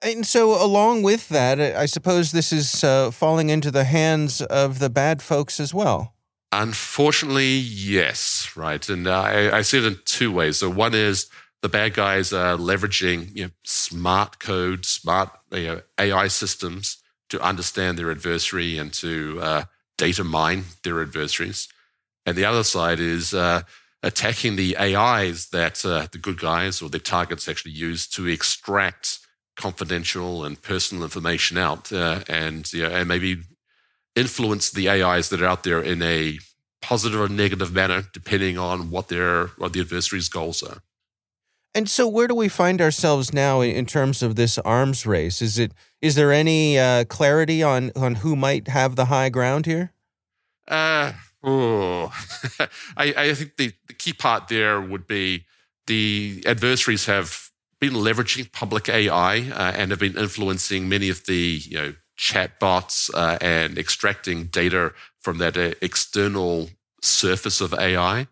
And 0.01 0.27
so, 0.27 0.63
along 0.63 1.03
with 1.03 1.29
that, 1.29 1.61
I 1.61 1.87
suppose 1.87 2.33
this 2.33 2.53
is 2.53 2.83
uh, 2.83 3.11
falling 3.13 3.51
into 3.51 3.71
the 3.71 3.85
hands 3.85 4.41
of 4.43 4.81
the 4.81 4.91
bad 4.91 5.23
folks 5.23 5.61
as 5.61 5.73
well. 5.73 6.15
Unfortunately, 6.51 7.55
yes, 7.55 8.51
right. 8.57 8.87
And 8.89 9.07
uh, 9.07 9.21
I, 9.21 9.59
I 9.59 9.63
see 9.63 9.79
it 9.79 9.85
in 9.85 9.99
two 10.05 10.33
ways. 10.33 10.59
So, 10.59 10.69
one 10.69 10.95
is 10.95 11.29
the 11.63 11.69
bad 11.69 11.95
guys 11.95 12.33
are 12.33 12.57
leveraging 12.57 13.35
you 13.37 13.45
know, 13.45 13.51
smart 13.65 14.41
code, 14.41 14.85
smart 14.85 15.31
you 15.53 15.67
know, 15.67 15.81
AI 15.99 16.29
systems 16.29 16.99
to 17.31 17.41
understand 17.41 17.97
their 17.97 18.11
adversary 18.11 18.77
and 18.77 18.93
to 18.93 19.39
uh, 19.41 19.65
data 19.97 20.25
mine 20.25 20.65
their 20.83 21.01
adversaries. 21.01 21.69
And 22.27 22.37
the 22.37 22.45
other 22.45 22.65
side 22.65 23.01
is 23.01 23.33
uh, 23.33 23.63
attacking 24.03 24.57
the 24.57 24.77
AIs 24.77 25.51
that 25.51 25.85
uh, 25.85 26.09
the 26.11 26.19
good 26.19 26.39
guys 26.39 26.83
or 26.83 26.89
their 26.89 27.01
targets 27.01 27.49
actually 27.49 27.73
use 27.73 28.07
to 28.09 28.27
extract 28.27 29.21
confidential 29.57 30.45
and 30.45 30.61
personal 30.61 31.05
information 31.05 31.59
out 31.59 31.93
uh, 31.93 32.21
and, 32.29 32.73
you 32.73 32.83
know, 32.83 32.91
and 32.91 33.09
maybe 33.09 33.43
influence 34.17 34.71
the 34.71 34.89
AIs 34.89 35.29
that 35.29 35.41
are 35.41 35.47
out 35.47 35.63
there 35.63 35.81
in 35.81 36.03
a 36.03 36.39
positive 36.81 37.21
or 37.21 37.29
negative 37.29 37.73
manner, 37.73 38.03
depending 38.13 38.59
on 38.59 38.91
what 38.91 39.09
their 39.09 39.47
what 39.59 39.73
the 39.73 39.81
adversary's 39.81 40.29
goals 40.29 40.63
are. 40.63 40.83
And 41.75 41.89
so, 41.89 42.07
where 42.07 42.29
do 42.29 42.35
we 42.35 42.49
find 42.49 42.81
ourselves 42.81 43.33
now 43.33 43.63
in 43.63 43.87
terms 43.87 44.23
of 44.23 44.37
this 44.37 44.59
arms 44.59 45.07
race? 45.07 45.41
Is 45.41 45.59
it 45.59 45.73
is 46.01 46.15
there 46.15 46.33
any 46.33 46.79
uh, 46.79 47.05
clarity 47.05 47.63
on 47.63 47.93
on 47.97 48.17
who 48.17 48.37
might 48.37 48.69
have 48.69 48.97
the 48.97 49.07
high 49.07 49.31
ground 49.31 49.67
here? 49.67 49.93
Uh, 50.69 51.13
Oh, 51.45 52.13
I, 52.97 53.15
I, 53.17 53.35
think 53.35 53.57
the, 53.57 53.73
the 53.89 53.95
key 53.95 54.13
part 54.13 54.49
there 54.49 54.81
would 54.81 55.09
be 55.09 55.45
the 55.89 56.43
adversaries 56.47 57.07
have 57.07 57.51
been 57.81 57.95
leveraging 57.95 58.53
public 58.53 58.89
AI 58.89 59.51
uh, 59.51 59.73
and 59.75 59.91
have 59.91 59.99
been 59.99 60.17
influencing 60.17 60.89
many 60.89 61.09
of 61.09 61.27
the 61.27 61.61
you 61.65 61.77
know 61.77 61.95
chatbots 62.17 63.11
uh, 63.15 63.39
and 63.41 63.77
extracting 63.77 64.45
data 64.45 64.93
from 65.21 65.39
that 65.39 65.57
uh, 65.57 65.73
external 65.81 66.71
surface 67.01 67.61
of 67.61 67.75
AI. 67.75 68.29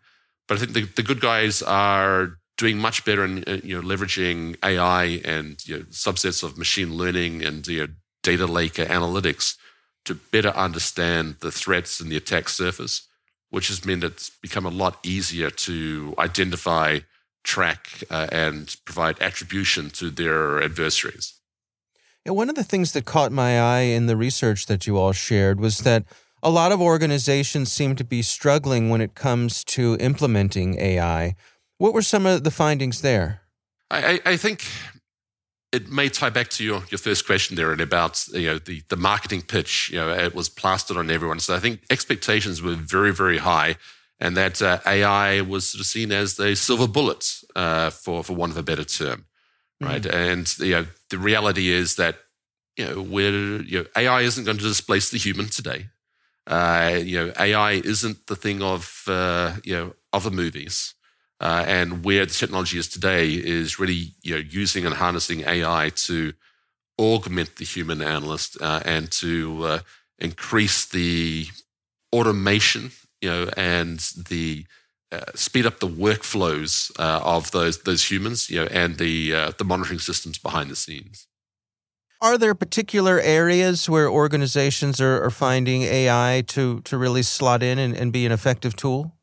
But 0.46 0.58
I 0.58 0.60
think 0.60 0.72
the, 0.72 0.82
the 0.82 1.02
good 1.02 1.20
guys 1.20 1.62
are 1.62 2.38
doing 2.60 2.76
much 2.76 3.06
better 3.06 3.24
in 3.24 3.42
uh, 3.46 3.58
you 3.64 3.74
know 3.74 3.88
leveraging 3.88 4.54
AI 4.62 5.04
and 5.24 5.66
you 5.66 5.78
know, 5.78 5.84
subsets 5.84 6.42
of 6.42 6.58
machine 6.58 6.94
learning 6.94 7.42
and 7.42 7.66
you 7.66 7.80
know, 7.80 7.92
data 8.22 8.46
lake 8.46 8.74
analytics 8.74 9.56
to 10.04 10.14
better 10.14 10.50
understand 10.50 11.36
the 11.40 11.50
threats 11.50 12.00
and 12.00 12.12
the 12.12 12.16
attack 12.16 12.50
surface, 12.50 13.08
which 13.48 13.68
has 13.68 13.84
meant 13.84 14.04
it's 14.04 14.30
become 14.42 14.66
a 14.66 14.76
lot 14.82 14.98
easier 15.02 15.50
to 15.50 16.14
identify, 16.18 16.98
track, 17.44 18.04
uh, 18.10 18.26
and 18.30 18.76
provide 18.84 19.20
attribution 19.22 19.88
to 19.88 20.10
their 20.10 20.62
adversaries. 20.62 21.40
Yeah, 22.26 22.32
one 22.32 22.50
of 22.50 22.56
the 22.56 22.64
things 22.64 22.92
that 22.92 23.06
caught 23.06 23.32
my 23.32 23.58
eye 23.58 23.88
in 23.96 24.04
the 24.06 24.16
research 24.16 24.66
that 24.66 24.86
you 24.86 24.98
all 24.98 25.12
shared 25.12 25.58
was 25.58 25.78
that 25.78 26.04
a 26.42 26.50
lot 26.50 26.72
of 26.72 26.80
organizations 26.80 27.72
seem 27.72 27.96
to 27.96 28.04
be 28.04 28.20
struggling 28.22 28.90
when 28.90 29.00
it 29.00 29.14
comes 29.14 29.64
to 29.64 29.96
implementing 30.00 30.78
AI. 30.78 31.34
What 31.80 31.94
were 31.94 32.02
some 32.02 32.26
of 32.26 32.44
the 32.44 32.50
findings 32.50 33.00
there? 33.00 33.40
I, 33.90 34.20
I 34.26 34.36
think 34.36 34.66
it 35.72 35.90
may 35.90 36.10
tie 36.10 36.28
back 36.28 36.50
to 36.50 36.62
your, 36.62 36.82
your 36.90 36.98
first 36.98 37.24
question 37.24 37.56
there 37.56 37.72
and 37.72 37.80
about 37.80 38.22
you 38.34 38.48
know 38.48 38.58
the, 38.58 38.82
the 38.90 38.98
marketing 38.98 39.40
pitch. 39.40 39.88
You 39.90 39.96
know, 39.96 40.10
it 40.10 40.34
was 40.34 40.50
plastered 40.50 40.98
on 40.98 41.10
everyone. 41.10 41.40
So 41.40 41.54
I 41.54 41.58
think 41.58 41.80
expectations 41.88 42.60
were 42.60 42.74
very, 42.74 43.14
very 43.14 43.38
high, 43.38 43.76
and 44.20 44.36
that 44.36 44.60
uh, 44.60 44.80
AI 44.84 45.40
was 45.40 45.70
sort 45.70 45.80
of 45.80 45.86
seen 45.86 46.12
as 46.12 46.36
the 46.36 46.54
silver 46.54 46.86
bullet, 46.86 47.24
uh, 47.56 47.88
for 47.88 48.22
for 48.22 48.34
want 48.34 48.52
of 48.52 48.58
a 48.58 48.62
better 48.62 48.84
term, 48.84 49.24
right? 49.80 50.02
Mm-hmm. 50.02 50.16
And 50.16 50.58
you 50.58 50.74
know, 50.74 50.86
the 51.08 51.16
reality 51.16 51.70
is 51.70 51.96
that 51.96 52.16
you 52.76 52.84
know, 52.84 53.00
we're, 53.00 53.62
you 53.62 53.78
know, 53.78 53.86
AI 53.96 54.20
isn't 54.20 54.44
going 54.44 54.58
to 54.58 54.62
displace 54.62 55.08
the 55.08 55.18
human 55.18 55.46
today. 55.46 55.86
Uh, 56.46 57.00
you 57.02 57.16
know, 57.16 57.32
AI 57.40 57.72
isn't 57.72 58.26
the 58.26 58.36
thing 58.36 58.60
of 58.60 59.04
uh, 59.06 59.54
you 59.64 59.74
know 59.74 59.94
other 60.12 60.30
movies. 60.30 60.94
Uh, 61.40 61.64
and 61.66 62.04
where 62.04 62.26
the 62.26 62.32
technology 62.32 62.78
is 62.78 62.86
today 62.86 63.30
is 63.30 63.78
really 63.78 64.12
you 64.22 64.34
know 64.34 64.42
using 64.50 64.84
and 64.84 64.94
harnessing 64.94 65.40
AI 65.40 65.90
to 65.94 66.34
augment 66.98 67.56
the 67.56 67.64
human 67.64 68.02
analyst 68.02 68.58
uh, 68.60 68.80
and 68.84 69.10
to 69.10 69.64
uh, 69.64 69.78
increase 70.18 70.84
the 70.84 71.46
automation, 72.12 72.90
you 73.22 73.30
know, 73.30 73.48
and 73.56 74.00
the 74.28 74.66
uh, 75.12 75.20
speed 75.34 75.66
up 75.66 75.80
the 75.80 75.88
workflows 75.88 76.92
uh, 76.98 77.20
of 77.24 77.50
those 77.50 77.82
those 77.82 78.10
humans, 78.10 78.48
you 78.50 78.60
know, 78.60 78.66
and 78.66 78.98
the 78.98 79.34
uh, 79.34 79.52
the 79.58 79.64
monitoring 79.64 79.98
systems 79.98 80.38
behind 80.38 80.70
the 80.70 80.76
scenes. 80.76 81.26
Are 82.22 82.36
there 82.36 82.54
particular 82.54 83.18
areas 83.18 83.88
where 83.88 84.08
organizations 84.10 85.00
are, 85.00 85.24
are 85.24 85.30
finding 85.30 85.82
AI 85.82 86.44
to 86.48 86.80
to 86.82 86.98
really 86.98 87.22
slot 87.22 87.62
in 87.62 87.78
and, 87.78 87.96
and 87.96 88.12
be 88.12 88.26
an 88.26 88.32
effective 88.32 88.76
tool? 88.76 89.16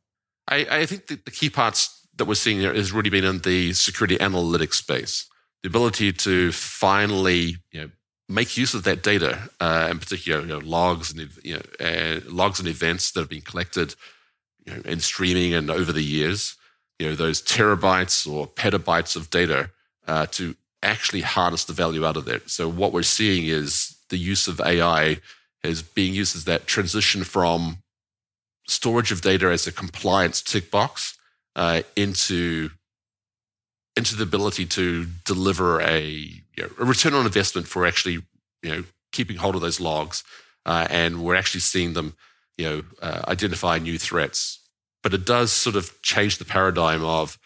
I, 0.49 0.65
I 0.69 0.85
think 0.85 1.07
the, 1.07 1.19
the 1.23 1.31
key 1.31 1.49
parts 1.49 1.96
that 2.17 2.25
we're 2.25 2.35
seeing 2.35 2.59
here 2.59 2.73
has 2.73 2.91
really 2.91 3.09
been 3.09 3.23
in 3.23 3.39
the 3.39 3.73
security 3.73 4.17
analytics 4.17 4.75
space. 4.75 5.27
The 5.63 5.69
ability 5.69 6.13
to 6.13 6.51
finally, 6.51 7.57
you 7.71 7.81
know, 7.81 7.89
make 8.29 8.57
use 8.57 8.73
of 8.73 8.83
that 8.83 9.03
data, 9.03 9.49
uh, 9.59 9.87
in 9.89 9.99
particular, 9.99 10.41
you 10.41 10.47
know, 10.47 10.59
logs 10.59 11.11
and 11.11 11.29
you 11.43 11.55
know, 11.55 11.85
uh, 11.85 12.19
logs 12.27 12.59
and 12.59 12.67
events 12.67 13.11
that 13.11 13.21
have 13.21 13.29
been 13.29 13.41
collected 13.41 13.95
you 14.65 14.73
know, 14.73 14.81
in 14.85 14.99
streaming 14.99 15.53
and 15.53 15.69
over 15.69 15.91
the 15.91 16.03
years. 16.03 16.55
You 16.99 17.09
know, 17.09 17.15
those 17.15 17.41
terabytes 17.41 18.29
or 18.29 18.47
petabytes 18.47 19.15
of 19.15 19.29
data 19.29 19.69
uh, 20.07 20.25
to 20.31 20.55
actually 20.83 21.21
harness 21.21 21.65
the 21.65 21.73
value 21.73 22.05
out 22.05 22.17
of 22.17 22.25
that. 22.25 22.49
So 22.49 22.69
what 22.69 22.91
we're 22.91 23.03
seeing 23.03 23.47
is 23.47 23.97
the 24.09 24.17
use 24.17 24.47
of 24.47 24.59
AI 24.61 25.19
is 25.63 25.81
being 25.81 26.13
used 26.13 26.35
as 26.35 26.45
that 26.45 26.67
transition 26.67 27.23
from 27.23 27.77
storage 28.67 29.11
of 29.11 29.21
data 29.21 29.47
as 29.47 29.67
a 29.67 29.71
compliance 29.71 30.41
tick 30.41 30.69
box 30.71 31.16
uh, 31.57 31.81
into 31.95 32.69
into 33.97 34.15
the 34.15 34.23
ability 34.23 34.65
to 34.65 35.05
deliver 35.25 35.81
a, 35.81 36.01
you 36.01 36.41
know, 36.59 36.69
a 36.79 36.85
return 36.85 37.15
on 37.15 37.25
investment 37.25 37.67
for 37.67 37.85
actually 37.85 38.21
you 38.61 38.69
know 38.69 38.83
keeping 39.11 39.37
hold 39.37 39.55
of 39.55 39.61
those 39.61 39.81
logs, 39.81 40.23
uh, 40.65 40.87
and 40.89 41.21
we're 41.21 41.35
actually 41.35 41.61
seeing 41.61 41.93
them 41.93 42.15
you 42.57 42.65
know 42.65 42.83
uh, 43.01 43.21
identify 43.27 43.77
new 43.77 43.97
threats. 43.97 44.59
But 45.03 45.13
it 45.13 45.25
does 45.25 45.51
sort 45.51 45.75
of 45.75 46.01
change 46.01 46.37
the 46.37 46.45
paradigm 46.45 47.03
of 47.03 47.37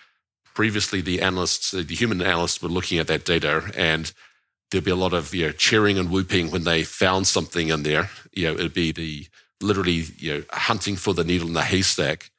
previously 0.54 1.02
the 1.02 1.22
analysts, 1.22 1.72
the 1.72 1.84
human 1.84 2.22
analysts, 2.22 2.62
were 2.62 2.70
looking 2.70 3.00
at 3.00 3.08
that 3.08 3.26
data 3.26 3.72
and 3.76 4.12
there'd 4.72 4.86
be 4.86 4.92
a 4.92 4.96
lot 4.96 5.14
of 5.14 5.34
you 5.36 5.46
know 5.46 5.52
cheering 5.52 5.98
and 5.98 6.10
whooping 6.10 6.50
when 6.50 6.64
they 6.64 6.84
found 6.84 7.28
something 7.28 7.68
in 7.68 7.84
there. 7.84 8.10
You 8.34 8.48
know, 8.48 8.54
it'd 8.54 8.74
be 8.74 8.92
the 8.92 9.28
literally 9.62 10.06
you 10.18 10.34
know 10.34 10.44
hunting 10.52 10.96
for 10.96 11.14
the 11.14 11.24
needle 11.24 11.48
in 11.48 11.54
the 11.54 11.62
haystack. 11.62 12.32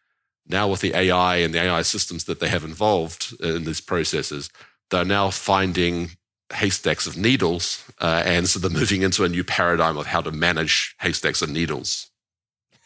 Now, 0.46 0.68
with 0.68 0.80
the 0.80 0.94
AI 0.94 1.36
and 1.36 1.54
the 1.54 1.60
AI 1.60 1.82
systems 1.82 2.24
that 2.24 2.40
they 2.40 2.48
have 2.48 2.64
involved 2.64 3.34
in 3.40 3.64
these 3.64 3.80
processes, 3.80 4.50
they're 4.90 5.04
now 5.04 5.30
finding 5.30 6.10
haystacks 6.52 7.06
of 7.06 7.16
needles. 7.16 7.84
Uh, 8.00 8.22
and 8.24 8.48
so 8.48 8.58
they're 8.58 8.70
moving 8.80 9.02
into 9.02 9.24
a 9.24 9.28
new 9.28 9.44
paradigm 9.44 9.96
of 9.96 10.06
how 10.06 10.20
to 10.20 10.30
manage 10.30 10.94
haystacks 11.00 11.42
of 11.42 11.50
needles. 11.50 12.10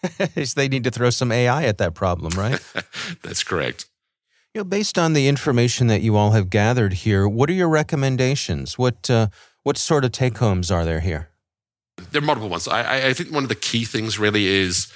they 0.57 0.69
need 0.69 0.85
to 0.85 0.91
throw 0.91 1.11
some 1.11 1.33
AI 1.33 1.65
at 1.65 1.79
that 1.79 1.95
problem, 1.95 2.33
right? 2.39 2.61
That's 3.23 3.43
correct. 3.43 3.87
You 4.55 4.61
know, 4.61 4.65
based 4.65 4.99
on 4.99 5.13
the 5.13 5.29
information 5.29 5.87
that 5.89 6.03
you 6.03 6.17
all 6.17 6.31
have 6.31 6.49
gathered 6.49 6.93
here, 6.95 7.29
what 7.29 7.51
are 7.51 7.55
your 7.55 7.69
recommendations? 7.69 8.79
What 8.79 9.11
uh, 9.11 9.29
what 9.65 9.77
sort 9.77 10.05
of 10.05 10.13
take 10.13 10.39
homes 10.39 10.71
are 10.71 10.85
there 10.85 11.01
here? 11.01 11.29
There 12.11 12.23
are 12.23 12.25
multiple 12.25 12.49
ones. 12.49 12.69
I, 12.69 13.09
I 13.09 13.13
think 13.13 13.33
one 13.33 13.43
of 13.43 13.49
the 13.49 13.55
key 13.55 13.85
things 13.85 14.19
really 14.19 14.47
is 14.47 14.93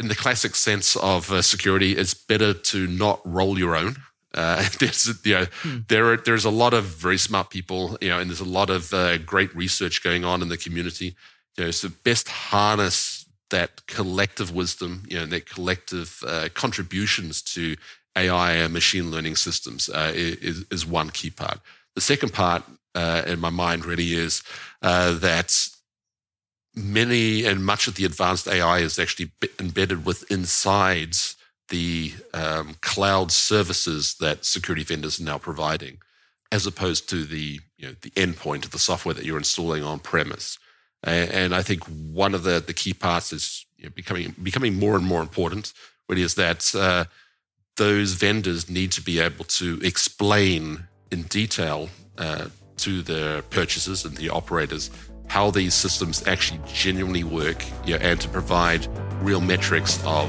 in 0.00 0.08
the 0.08 0.14
classic 0.14 0.56
sense 0.56 0.96
of 0.96 1.30
uh, 1.30 1.42
security, 1.42 1.92
it's 1.92 2.14
better 2.14 2.54
to 2.54 2.86
not 2.86 3.20
roll 3.24 3.58
your 3.58 3.76
own. 3.76 3.96
Uh, 4.32 4.66
there's, 4.80 5.20
you 5.24 5.34
know, 5.34 5.46
hmm. 5.62 5.78
there 5.88 6.12
are, 6.12 6.16
there's 6.16 6.46
a 6.46 6.50
lot 6.50 6.72
of 6.72 6.84
very 6.84 7.18
smart 7.18 7.50
people, 7.50 7.98
you 8.00 8.08
know, 8.08 8.18
and 8.18 8.30
there's 8.30 8.40
a 8.40 8.44
lot 8.44 8.70
of 8.70 8.92
uh, 8.94 9.18
great 9.18 9.54
research 9.54 10.02
going 10.02 10.24
on 10.24 10.40
in 10.40 10.48
the 10.48 10.56
community. 10.56 11.14
You 11.58 11.66
know, 11.66 11.70
so 11.70 11.90
best 12.02 12.28
harness 12.28 13.26
that 13.50 13.86
collective 13.86 14.54
wisdom, 14.54 15.02
you 15.08 15.18
know, 15.18 15.26
that 15.26 15.46
collective 15.46 16.22
uh, 16.26 16.48
contributions 16.54 17.42
to 17.42 17.76
AI 18.16 18.52
and 18.52 18.72
machine 18.72 19.10
learning 19.10 19.36
systems 19.36 19.90
uh, 19.90 20.12
is, 20.14 20.64
is 20.70 20.86
one 20.86 21.10
key 21.10 21.30
part. 21.30 21.60
The 21.94 22.00
second 22.00 22.32
part 22.32 22.62
uh, 22.94 23.22
in 23.26 23.38
my 23.38 23.50
mind 23.50 23.84
really 23.84 24.14
is 24.14 24.42
that 24.80 25.68
many 26.74 27.44
and 27.44 27.64
much 27.64 27.88
of 27.88 27.96
the 27.96 28.04
advanced 28.04 28.46
AI 28.46 28.78
is 28.78 28.98
actually 28.98 29.30
embedded 29.58 30.04
with 30.04 30.30
inside 30.30 31.14
the 31.68 32.12
um, 32.34 32.76
cloud 32.80 33.32
services 33.32 34.16
that 34.20 34.44
security 34.44 34.84
vendors 34.84 35.20
are 35.20 35.24
now 35.24 35.38
providing, 35.38 35.98
as 36.52 36.66
opposed 36.66 37.08
to 37.08 37.24
the 37.24 37.60
you 37.76 37.86
know, 37.86 37.94
the 38.02 38.10
endpoint 38.10 38.64
of 38.64 38.72
the 38.72 38.78
software 38.78 39.14
that 39.14 39.24
you're 39.24 39.38
installing 39.38 39.82
on 39.82 39.98
premise. 39.98 40.58
And, 41.02 41.30
and 41.30 41.54
I 41.54 41.62
think 41.62 41.84
one 41.84 42.34
of 42.34 42.42
the, 42.42 42.60
the 42.60 42.74
key 42.74 42.92
parts 42.92 43.32
is 43.32 43.64
you 43.76 43.84
know, 43.84 43.90
becoming 43.94 44.34
becoming 44.42 44.78
more 44.78 44.96
and 44.96 45.06
more 45.06 45.22
important. 45.22 45.72
Really, 46.08 46.22
is 46.22 46.34
that 46.34 46.74
uh, 46.74 47.04
those 47.76 48.12
vendors 48.14 48.68
need 48.68 48.92
to 48.92 49.00
be 49.00 49.20
able 49.20 49.44
to 49.44 49.80
explain 49.82 50.84
in 51.10 51.22
detail 51.22 51.88
uh, 52.18 52.46
to 52.78 53.02
their 53.02 53.42
purchasers 53.42 54.04
and 54.04 54.16
the 54.16 54.28
operators 54.28 54.90
how 55.30 55.48
these 55.48 55.74
systems 55.74 56.26
actually 56.26 56.58
genuinely 56.66 57.22
work 57.22 57.64
you 57.86 57.96
know, 57.96 58.00
and 58.04 58.20
to 58.20 58.28
provide 58.28 58.84
real 59.22 59.40
metrics 59.40 60.04
of 60.04 60.28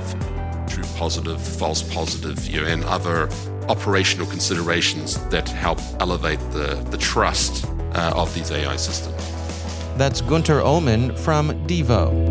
true 0.67 0.83
positive, 0.95 1.41
false 1.41 1.81
positive, 1.91 2.45
you 2.45 2.61
know, 2.61 2.67
and 2.67 2.83
other 2.83 3.27
operational 3.67 4.27
considerations 4.27 5.17
that 5.29 5.49
help 5.49 5.79
elevate 5.99 6.39
the, 6.51 6.75
the 6.91 6.97
trust 6.99 7.65
uh, 7.95 8.13
of 8.15 8.31
these 8.35 8.51
AI 8.51 8.75
systems. 8.75 9.17
That's 9.97 10.21
Gunter 10.21 10.59
Ollmann 10.59 11.17
from 11.17 11.49
Devo. 11.65 12.30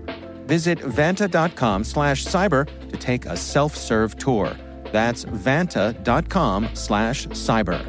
Visit 0.51 0.79
vanta.com 0.79 1.85
slash 1.85 2.25
cyber 2.25 2.67
to 2.89 2.97
take 2.97 3.25
a 3.25 3.37
self-serve 3.37 4.17
tour. 4.17 4.53
That's 4.91 5.23
vanta.com 5.23 6.69
slash 6.73 7.27
cyber. 7.27 7.79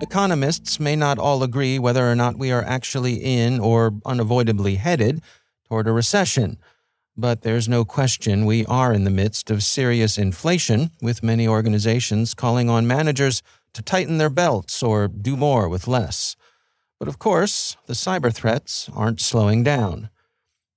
Economists 0.00 0.80
may 0.80 0.96
not 0.96 1.18
all 1.18 1.42
agree 1.42 1.78
whether 1.78 2.10
or 2.10 2.14
not 2.14 2.38
we 2.38 2.50
are 2.50 2.64
actually 2.64 3.16
in 3.16 3.60
or 3.60 3.92
unavoidably 4.06 4.76
headed 4.76 5.20
toward 5.68 5.86
a 5.86 5.92
recession. 5.92 6.56
But 7.16 7.42
there's 7.42 7.68
no 7.68 7.84
question 7.84 8.44
we 8.44 8.66
are 8.66 8.92
in 8.92 9.04
the 9.04 9.10
midst 9.10 9.50
of 9.50 9.62
serious 9.62 10.18
inflation, 10.18 10.90
with 11.00 11.22
many 11.22 11.48
organizations 11.48 12.34
calling 12.34 12.68
on 12.68 12.86
managers 12.86 13.42
to 13.72 13.82
tighten 13.82 14.18
their 14.18 14.30
belts 14.30 14.82
or 14.82 15.08
do 15.08 15.36
more 15.36 15.68
with 15.68 15.88
less. 15.88 16.36
But 16.98 17.08
of 17.08 17.18
course, 17.18 17.76
the 17.86 17.94
cyber 17.94 18.32
threats 18.32 18.90
aren't 18.94 19.20
slowing 19.20 19.62
down. 19.62 20.10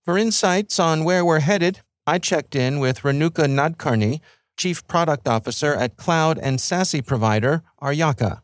For 0.06 0.18
insights 0.18 0.80
on 0.80 1.04
where 1.04 1.26
we're 1.26 1.40
headed, 1.42 1.82
I 2.08 2.20
checked 2.20 2.56
in 2.56 2.80
with 2.80 3.02
Renuka 3.02 3.46
Nadkarni, 3.48 4.22
Chief 4.58 4.86
Product 4.88 5.28
Officer 5.28 5.74
at 5.76 5.98
cloud 5.98 6.40
and 6.40 6.60
SASE 6.60 7.06
provider 7.06 7.64
Aryaka. 7.82 8.42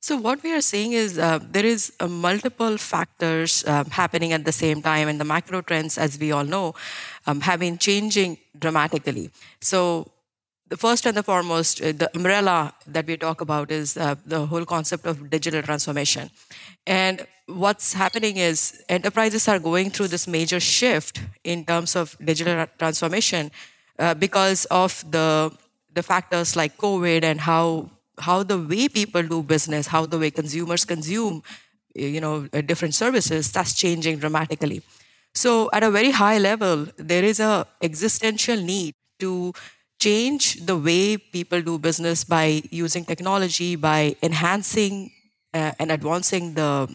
So 0.00 0.18
what 0.18 0.42
we 0.42 0.52
are 0.52 0.60
seeing 0.60 0.92
is 0.92 1.18
uh, 1.18 1.38
there 1.40 1.64
is 1.64 1.90
uh, 1.98 2.06
multiple 2.06 2.76
factors 2.76 3.64
uh, 3.66 3.84
happening 3.84 4.34
at 4.34 4.44
the 4.44 4.52
same 4.52 4.82
time, 4.82 5.08
and 5.08 5.18
the 5.18 5.24
macro 5.24 5.62
trends, 5.62 5.96
as 5.96 6.18
we 6.18 6.30
all 6.30 6.44
know, 6.44 6.74
um, 7.26 7.40
have 7.40 7.60
been 7.60 7.78
changing 7.78 8.38
dramatically. 8.58 9.30
So 9.60 10.10
the 10.68 10.76
first 10.76 11.06
and 11.06 11.16
the 11.16 11.22
foremost, 11.22 11.80
uh, 11.82 11.92
the 11.92 12.10
umbrella 12.14 12.74
that 12.86 13.06
we 13.06 13.16
talk 13.16 13.40
about 13.40 13.70
is 13.70 13.96
uh, 13.96 14.14
the 14.26 14.46
whole 14.46 14.64
concept 14.64 15.06
of 15.06 15.30
digital 15.30 15.62
transformation. 15.62 16.30
And 16.86 17.26
what's 17.46 17.92
happening 17.92 18.36
is 18.38 18.82
enterprises 18.88 19.48
are 19.48 19.58
going 19.58 19.90
through 19.90 20.08
this 20.08 20.26
major 20.26 20.60
shift 20.60 21.20
in 21.44 21.64
terms 21.64 21.94
of 21.96 22.16
digital 22.24 22.66
transformation 22.78 23.50
uh, 23.98 24.14
because 24.14 24.64
of 24.66 25.04
the 25.10 25.52
the 25.92 26.02
factors 26.02 26.56
like 26.56 26.76
COVID 26.76 27.22
and 27.22 27.40
how 27.40 27.88
how 28.18 28.42
the 28.42 28.58
way 28.58 28.88
people 28.88 29.22
do 29.22 29.42
business, 29.42 29.86
how 29.86 30.06
the 30.06 30.18
way 30.18 30.30
consumers 30.30 30.84
consume, 30.84 31.42
you 31.94 32.20
know, 32.20 32.48
uh, 32.52 32.60
different 32.60 32.94
services, 32.94 33.50
that's 33.52 33.74
changing 33.74 34.18
dramatically. 34.18 34.82
So 35.34 35.68
at 35.72 35.82
a 35.82 35.90
very 35.90 36.12
high 36.12 36.38
level, 36.38 36.86
there 36.96 37.24
is 37.24 37.40
a 37.40 37.66
existential 37.82 38.56
need 38.56 38.94
to 39.18 39.52
change 39.98 40.64
the 40.66 40.76
way 40.76 41.16
people 41.16 41.60
do 41.62 41.78
business 41.78 42.24
by 42.24 42.62
using 42.70 43.04
technology, 43.04 43.74
by 43.76 44.16
enhancing 44.22 45.10
uh, 45.52 45.72
and 45.78 45.90
advancing 45.90 46.54
the, 46.54 46.94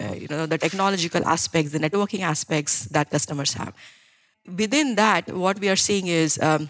uh, 0.00 0.14
you 0.14 0.28
know, 0.28 0.46
the 0.46 0.58
technological 0.58 1.24
aspects, 1.26 1.72
the 1.72 1.78
networking 1.78 2.20
aspects 2.20 2.84
that 2.86 3.10
customers 3.10 3.54
have. 3.54 3.72
Within 4.56 4.94
that, 4.96 5.32
what 5.32 5.58
we 5.60 5.68
are 5.68 5.76
seeing 5.76 6.06
is 6.06 6.38
um, 6.42 6.68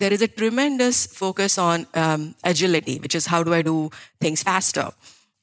there 0.00 0.12
is 0.12 0.22
a 0.22 0.28
tremendous 0.28 1.06
focus 1.06 1.58
on 1.58 1.86
um, 1.94 2.34
agility, 2.44 2.98
which 2.98 3.14
is 3.14 3.26
how 3.26 3.42
do 3.42 3.54
I 3.54 3.62
do 3.62 3.90
things 4.20 4.42
faster. 4.42 4.90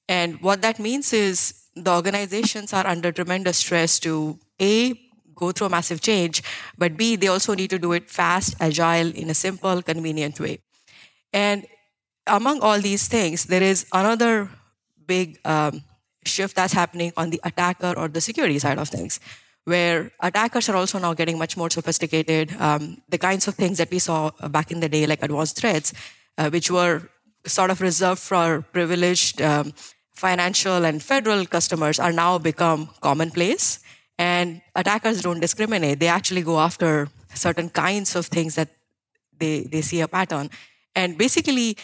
And 0.09 0.41
what 0.41 0.61
that 0.61 0.79
means 0.79 1.13
is 1.13 1.53
the 1.75 1.91
organizations 1.91 2.73
are 2.73 2.85
under 2.85 3.11
tremendous 3.11 3.57
stress 3.57 3.99
to 3.99 4.37
A, 4.61 4.99
go 5.35 5.51
through 5.51 5.67
a 5.67 5.69
massive 5.69 6.01
change, 6.01 6.43
but 6.77 6.95
B, 6.95 7.15
they 7.15 7.27
also 7.27 7.53
need 7.53 7.69
to 7.71 7.79
do 7.79 7.93
it 7.93 8.09
fast, 8.09 8.55
agile, 8.59 9.11
in 9.15 9.29
a 9.29 9.33
simple, 9.33 9.81
convenient 9.81 10.39
way. 10.39 10.59
And 11.33 11.65
among 12.27 12.61
all 12.61 12.79
these 12.79 13.07
things, 13.07 13.45
there 13.45 13.63
is 13.63 13.85
another 13.91 14.49
big 15.07 15.39
um, 15.45 15.83
shift 16.25 16.55
that's 16.55 16.73
happening 16.73 17.11
on 17.17 17.31
the 17.31 17.41
attacker 17.43 17.93
or 17.97 18.07
the 18.07 18.21
security 18.21 18.59
side 18.59 18.77
of 18.77 18.89
things 18.89 19.19
where 19.65 20.11
attackers 20.19 20.69
are 20.69 20.75
also 20.75 20.97
now 20.99 21.13
getting 21.13 21.37
much 21.37 21.55
more 21.55 21.69
sophisticated. 21.69 22.55
Um, 22.59 23.01
the 23.09 23.17
kinds 23.17 23.47
of 23.47 23.55
things 23.55 23.77
that 23.77 23.91
we 23.91 23.99
saw 23.99 24.31
back 24.49 24.71
in 24.71 24.79
the 24.79 24.89
day, 24.89 25.05
like 25.05 25.21
advanced 25.21 25.57
threats, 25.57 25.93
uh, 26.37 26.49
which 26.49 26.71
were 26.71 27.09
sort 27.45 27.69
of 27.69 27.81
reserved 27.81 28.21
for 28.21 28.61
privileged 28.73 29.41
um, 29.41 29.73
financial 30.15 30.85
and 30.85 31.01
federal 31.01 31.45
customers, 31.45 31.99
are 31.99 32.11
now 32.11 32.37
become 32.37 32.89
commonplace. 33.01 33.79
And 34.17 34.61
attackers 34.75 35.21
don't 35.21 35.39
discriminate; 35.39 35.99
they 35.99 36.07
actually 36.07 36.43
go 36.43 36.59
after 36.59 37.07
certain 37.33 37.69
kinds 37.69 38.15
of 38.15 38.27
things 38.27 38.55
that 38.55 38.69
they 39.39 39.61
they 39.61 39.81
see 39.81 40.01
a 40.01 40.07
pattern. 40.07 40.49
And 40.95 41.17
basically, 41.17 41.77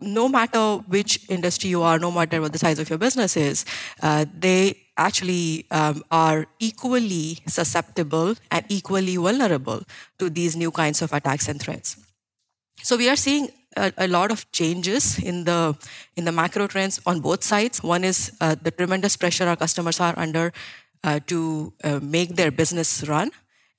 no 0.00 0.28
matter 0.28 0.76
which 0.88 1.28
industry 1.28 1.70
you 1.70 1.82
are, 1.82 1.98
no 1.98 2.10
matter 2.10 2.40
what 2.40 2.52
the 2.52 2.58
size 2.58 2.78
of 2.78 2.88
your 2.88 2.98
business 2.98 3.36
is, 3.36 3.64
uh, 4.02 4.24
they 4.32 4.76
actually 4.96 5.66
um, 5.70 6.02
are 6.10 6.46
equally 6.58 7.38
susceptible 7.46 8.34
and 8.50 8.64
equally 8.68 9.16
vulnerable 9.16 9.82
to 10.18 10.30
these 10.30 10.56
new 10.56 10.70
kinds 10.70 11.02
of 11.02 11.12
attacks 11.12 11.48
and 11.48 11.60
threats. 11.60 11.96
So 12.82 12.96
we 12.96 13.08
are 13.08 13.16
seeing 13.16 13.48
a, 13.76 13.92
a 13.98 14.08
lot 14.08 14.30
of 14.30 14.50
changes 14.52 15.18
in 15.18 15.44
the 15.44 15.76
in 16.16 16.24
the 16.24 16.32
macro 16.32 16.66
trends 16.66 17.00
on 17.06 17.20
both 17.20 17.44
sides. 17.44 17.82
One 17.82 18.04
is 18.04 18.32
uh, 18.40 18.56
the 18.60 18.70
tremendous 18.70 19.16
pressure 19.16 19.46
our 19.46 19.56
customers 19.56 20.00
are 20.00 20.14
under 20.16 20.52
uh, 21.04 21.20
to 21.26 21.72
uh, 21.84 22.00
make 22.02 22.36
their 22.36 22.50
business 22.50 23.06
run, 23.08 23.30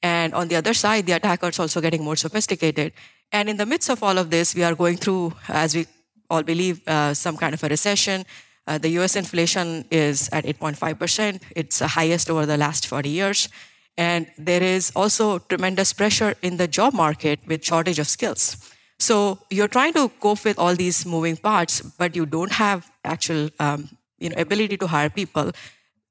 and 0.02 0.34
on 0.34 0.48
the 0.48 0.56
other 0.56 0.74
side, 0.74 1.06
the 1.06 1.14
attackers 1.14 1.60
also 1.60 1.82
getting 1.82 2.04
more 2.04 2.16
sophisticated. 2.16 2.94
And 3.32 3.50
in 3.50 3.58
the 3.58 3.66
midst 3.66 3.90
of 3.90 4.04
all 4.04 4.18
of 4.18 4.30
this, 4.30 4.56
we 4.56 4.64
are 4.64 4.76
going 4.76 4.98
through, 4.98 5.34
as 5.48 5.76
we 5.76 5.86
all 6.30 6.44
believe 6.44 6.82
uh, 6.88 7.14
some 7.14 7.38
kind 7.38 7.54
of 7.54 7.64
a 7.64 7.68
recession. 7.68 8.26
Uh, 8.68 8.78
the 8.78 8.90
US 9.00 9.16
inflation 9.16 9.86
is 9.92 10.30
at 10.32 10.46
8.5%. 10.46 11.42
It's 11.56 11.80
the 11.80 11.88
highest 11.88 12.30
over 12.30 12.46
the 12.46 12.58
last 12.58 12.88
40 12.88 13.10
years. 13.10 13.50
And 13.98 14.28
there 14.38 14.64
is 14.64 14.92
also 14.96 15.40
tremendous 15.40 15.94
pressure 15.94 16.36
in 16.42 16.58
the 16.58 16.68
job 16.68 16.94
market 16.94 17.40
with 17.48 17.64
shortage 17.64 18.00
of 18.00 18.08
skills. 18.08 18.58
So 19.00 19.40
you're 19.50 19.68
trying 19.68 19.94
to 19.94 20.10
cope 20.20 20.46
with 20.46 20.58
all 20.58 20.76
these 20.76 21.06
moving 21.06 21.36
parts, 21.36 21.82
but 21.82 22.16
you 22.16 22.26
don't 22.26 22.52
have 22.52 22.90
actual 23.04 23.50
um, 23.60 23.90
you 24.20 24.30
know, 24.30 24.36
ability 24.38 24.78
to 24.78 24.88
hire 24.88 25.10
people. 25.10 25.52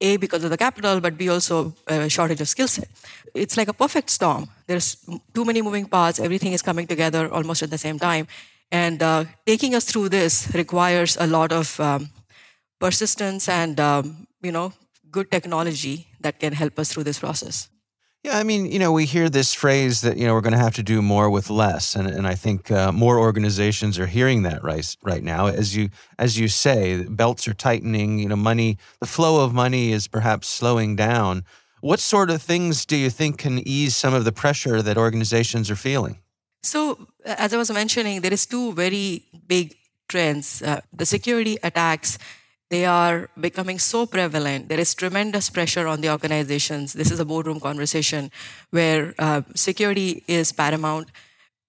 A, 0.00 0.16
because 0.16 0.44
of 0.44 0.50
the 0.50 0.56
capital, 0.56 1.00
but 1.00 1.18
B, 1.18 1.28
also 1.28 1.74
a 1.86 2.08
shortage 2.08 2.40
of 2.40 2.48
skill 2.48 2.68
set. 2.68 2.88
It's 3.34 3.56
like 3.56 3.68
a 3.68 3.74
perfect 3.74 4.10
storm. 4.10 4.48
There's 4.66 4.96
too 5.34 5.44
many 5.44 5.60
moving 5.62 5.86
parts. 5.86 6.18
Everything 6.18 6.52
is 6.52 6.62
coming 6.62 6.86
together 6.86 7.30
almost 7.32 7.62
at 7.62 7.70
the 7.70 7.78
same 7.78 7.98
time. 7.98 8.26
And 8.72 9.02
uh, 9.02 9.24
taking 9.46 9.74
us 9.74 9.84
through 9.84 10.08
this 10.08 10.50
requires 10.54 11.16
a 11.20 11.26
lot 11.26 11.52
of 11.52 11.78
um, 11.80 12.10
persistence 12.78 13.48
and 13.48 13.78
um, 13.78 14.26
you 14.42 14.52
know 14.52 14.72
good 15.10 15.30
technology 15.30 16.06
that 16.20 16.38
can 16.40 16.52
help 16.52 16.78
us 16.78 16.92
through 16.92 17.04
this 17.04 17.18
process. 17.18 17.68
Yeah, 18.22 18.36
I 18.36 18.42
mean, 18.42 18.70
you 18.70 18.78
know, 18.78 18.92
we 18.92 19.06
hear 19.06 19.30
this 19.30 19.54
phrase 19.54 20.02
that 20.02 20.18
you 20.18 20.26
know 20.26 20.34
we're 20.34 20.42
going 20.42 20.52
to 20.52 20.58
have 20.58 20.74
to 20.74 20.82
do 20.82 21.00
more 21.00 21.30
with 21.30 21.48
less, 21.48 21.96
and 21.96 22.06
and 22.06 22.26
I 22.26 22.34
think 22.34 22.70
uh, 22.70 22.92
more 22.92 23.18
organizations 23.18 23.98
are 23.98 24.06
hearing 24.06 24.42
that 24.42 24.62
right 24.62 24.96
right 25.02 25.22
now. 25.22 25.46
As 25.46 25.74
you 25.74 25.88
as 26.18 26.38
you 26.38 26.48
say, 26.48 27.02
belts 27.04 27.48
are 27.48 27.54
tightening. 27.54 28.18
You 28.18 28.28
know, 28.28 28.36
money, 28.36 28.76
the 29.00 29.06
flow 29.06 29.42
of 29.42 29.54
money 29.54 29.92
is 29.92 30.06
perhaps 30.06 30.48
slowing 30.48 30.96
down. 30.96 31.44
What 31.80 31.98
sort 31.98 32.28
of 32.28 32.42
things 32.42 32.84
do 32.84 32.94
you 32.94 33.08
think 33.08 33.38
can 33.38 33.66
ease 33.66 33.96
some 33.96 34.12
of 34.12 34.26
the 34.26 34.32
pressure 34.32 34.82
that 34.82 34.98
organizations 34.98 35.70
are 35.70 35.76
feeling? 35.76 36.18
So, 36.62 37.06
as 37.24 37.54
I 37.54 37.56
was 37.56 37.70
mentioning, 37.70 38.20
there 38.20 38.34
is 38.34 38.44
two 38.44 38.74
very 38.74 39.24
big 39.46 39.74
trends: 40.08 40.60
uh, 40.60 40.82
the 40.92 41.06
security 41.06 41.56
attacks. 41.62 42.18
They 42.70 42.86
are 42.86 43.28
becoming 43.38 43.80
so 43.80 44.06
prevalent. 44.06 44.68
There 44.68 44.78
is 44.78 44.94
tremendous 44.94 45.50
pressure 45.50 45.88
on 45.88 46.00
the 46.00 46.10
organizations. 46.10 46.92
This 46.92 47.10
is 47.10 47.18
a 47.18 47.24
boardroom 47.24 47.58
conversation 47.58 48.30
where 48.70 49.12
uh, 49.18 49.42
security 49.54 50.22
is 50.28 50.52
paramount. 50.52 51.10